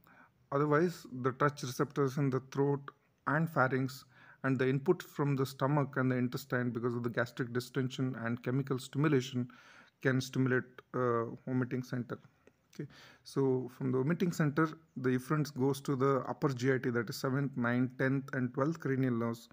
Otherwise, 0.52 1.04
the 1.22 1.32
touch 1.32 1.62
receptors 1.64 2.16
in 2.16 2.30
the 2.30 2.40
throat 2.52 2.80
and 3.26 3.50
pharynx 3.50 4.04
and 4.44 4.56
the 4.56 4.68
input 4.68 5.02
from 5.02 5.34
the 5.34 5.44
stomach 5.44 5.96
and 5.96 6.12
the 6.12 6.16
intestine 6.16 6.70
because 6.70 6.94
of 6.94 7.02
the 7.02 7.10
gastric 7.10 7.52
distension 7.52 8.14
and 8.24 8.42
chemical 8.44 8.78
stimulation 8.78 9.48
can 10.00 10.20
stimulate 10.20 10.64
uh, 10.94 11.24
vomiting 11.44 11.82
center. 11.82 12.18
Okay, 12.78 12.88
so 13.24 13.68
from 13.76 13.90
the 13.90 13.98
vomiting 13.98 14.30
center, 14.30 14.68
the 14.96 15.10
efferents 15.10 15.52
goes 15.56 15.80
to 15.80 15.96
the 15.96 16.22
upper 16.28 16.48
GIT 16.48 16.92
that 16.92 17.10
is 17.10 17.16
7th, 17.16 17.50
9th, 17.56 17.90
10th 17.96 18.34
and 18.36 18.52
12th 18.52 18.78
cranial 18.78 19.14
nerves 19.14 19.48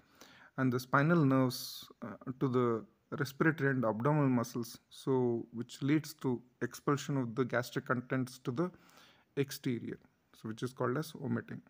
and 0.58 0.72
the 0.72 0.78
spinal 0.78 1.24
nerves 1.24 1.88
uh, 2.02 2.14
to 2.38 2.48
the 2.48 2.84
respiratory 3.18 3.70
and 3.70 3.84
abdominal 3.84 4.28
muscles 4.28 4.78
so 4.90 5.44
which 5.52 5.80
leads 5.82 6.14
to 6.14 6.40
expulsion 6.62 7.16
of 7.16 7.34
the 7.34 7.44
gastric 7.44 7.86
contents 7.86 8.38
to 8.38 8.50
the 8.50 8.70
exterior 9.36 9.98
so 10.34 10.48
which 10.48 10.62
is 10.62 10.72
called 10.72 10.96
as 10.96 11.12
vomiting. 11.12 11.60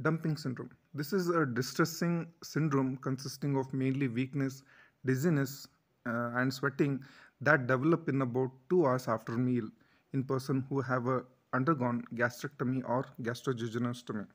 Dumping 0.00 0.36
syndrome. 0.36 0.70
This 0.94 1.12
is 1.12 1.28
a 1.28 1.46
distressing 1.46 2.26
syndrome 2.42 2.96
consisting 2.96 3.56
of 3.56 3.72
mainly 3.72 4.08
weakness 4.08 4.62
dizziness 5.04 5.68
uh, 6.06 6.30
and 6.34 6.52
sweating 6.52 7.00
that 7.48 7.66
develop 7.66 8.08
in 8.08 8.22
about 8.22 8.50
2 8.70 8.84
hours 8.86 9.08
after 9.08 9.32
meal 9.46 9.68
in 10.12 10.24
person 10.24 10.64
who 10.68 10.80
have 10.80 11.08
uh, 11.08 11.20
undergone 11.52 12.02
gastrectomy 12.22 12.82
or 12.96 13.00
gastrojejunostomy 13.30 14.26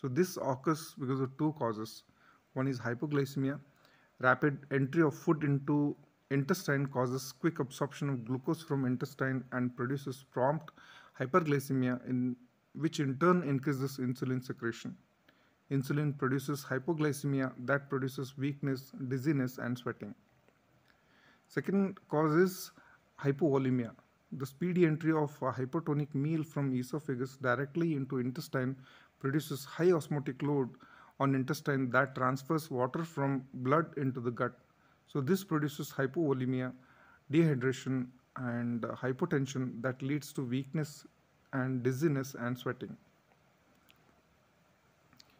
so 0.00 0.08
this 0.08 0.36
occurs 0.52 0.94
because 0.98 1.20
of 1.20 1.36
two 1.38 1.52
causes 1.58 2.02
one 2.54 2.68
is 2.68 2.80
hypoglycemia. 2.80 3.60
Rapid 4.20 4.66
entry 4.72 5.02
of 5.02 5.14
food 5.14 5.44
into 5.44 5.96
intestine 6.30 6.86
causes 6.86 7.32
quick 7.32 7.58
absorption 7.60 8.08
of 8.08 8.24
glucose 8.24 8.62
from 8.62 8.84
intestine 8.84 9.44
and 9.52 9.76
produces 9.76 10.24
prompt 10.32 10.72
hyperglycemia 11.20 11.94
in 12.08 12.36
which 12.74 13.00
in 13.00 13.16
turn 13.18 13.42
increases 13.42 13.98
insulin 13.98 14.44
secretion. 14.44 14.96
Insulin 15.70 16.16
produces 16.16 16.64
hypoglycemia 16.64 17.52
that 17.66 17.88
produces 17.88 18.36
weakness, 18.36 18.92
dizziness 19.08 19.58
and 19.58 19.78
sweating. 19.78 20.14
Second 21.48 21.98
cause 22.10 22.34
is 22.34 22.72
hypovolemia. 23.18 23.92
The 24.32 24.44
speedy 24.44 24.84
entry 24.84 25.12
of 25.12 25.30
a 25.40 25.50
hypertonic 25.50 26.14
meal 26.14 26.42
from 26.42 26.74
esophagus 26.74 27.38
directly 27.38 27.94
into 27.94 28.18
intestine 28.18 28.76
produces 29.18 29.64
high 29.64 29.92
osmotic 29.92 30.42
load 30.42 30.68
on 31.18 31.34
intestine 31.34 31.90
that 31.90 32.14
transfers 32.14 32.70
water 32.70 33.02
from 33.02 33.44
blood 33.54 33.86
into 33.96 34.20
the 34.20 34.30
gut. 34.30 34.52
So 35.06 35.22
this 35.22 35.42
produces 35.42 35.90
hypovolemia, 35.90 36.72
dehydration 37.32 38.06
and 38.36 38.82
hypotension 38.82 39.80
that 39.82 40.02
leads 40.02 40.32
to 40.34 40.42
weakness 40.42 41.06
and 41.54 41.82
dizziness 41.82 42.36
and 42.38 42.56
sweating. 42.56 42.94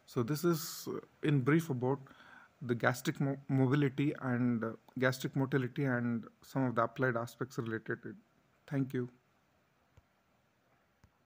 So 0.07 0.23
this 0.23 0.43
is 0.43 0.87
uh, 0.91 0.99
in 1.21 1.41
brief 1.41 1.69
about 1.69 1.99
the 2.61 2.75
gastric 2.75 3.19
mo 3.21 3.37
mobility 3.47 4.13
and 4.21 4.63
uh, 4.63 4.71
gastric 4.99 5.35
motility 5.35 5.85
and 5.85 6.25
some 6.43 6.65
of 6.65 6.75
the 6.75 6.83
applied 6.83 7.17
aspects 7.17 7.57
related 7.57 8.03
to 8.03 8.09
it. 8.09 8.15
Thank 8.69 8.93
you. 8.93 9.09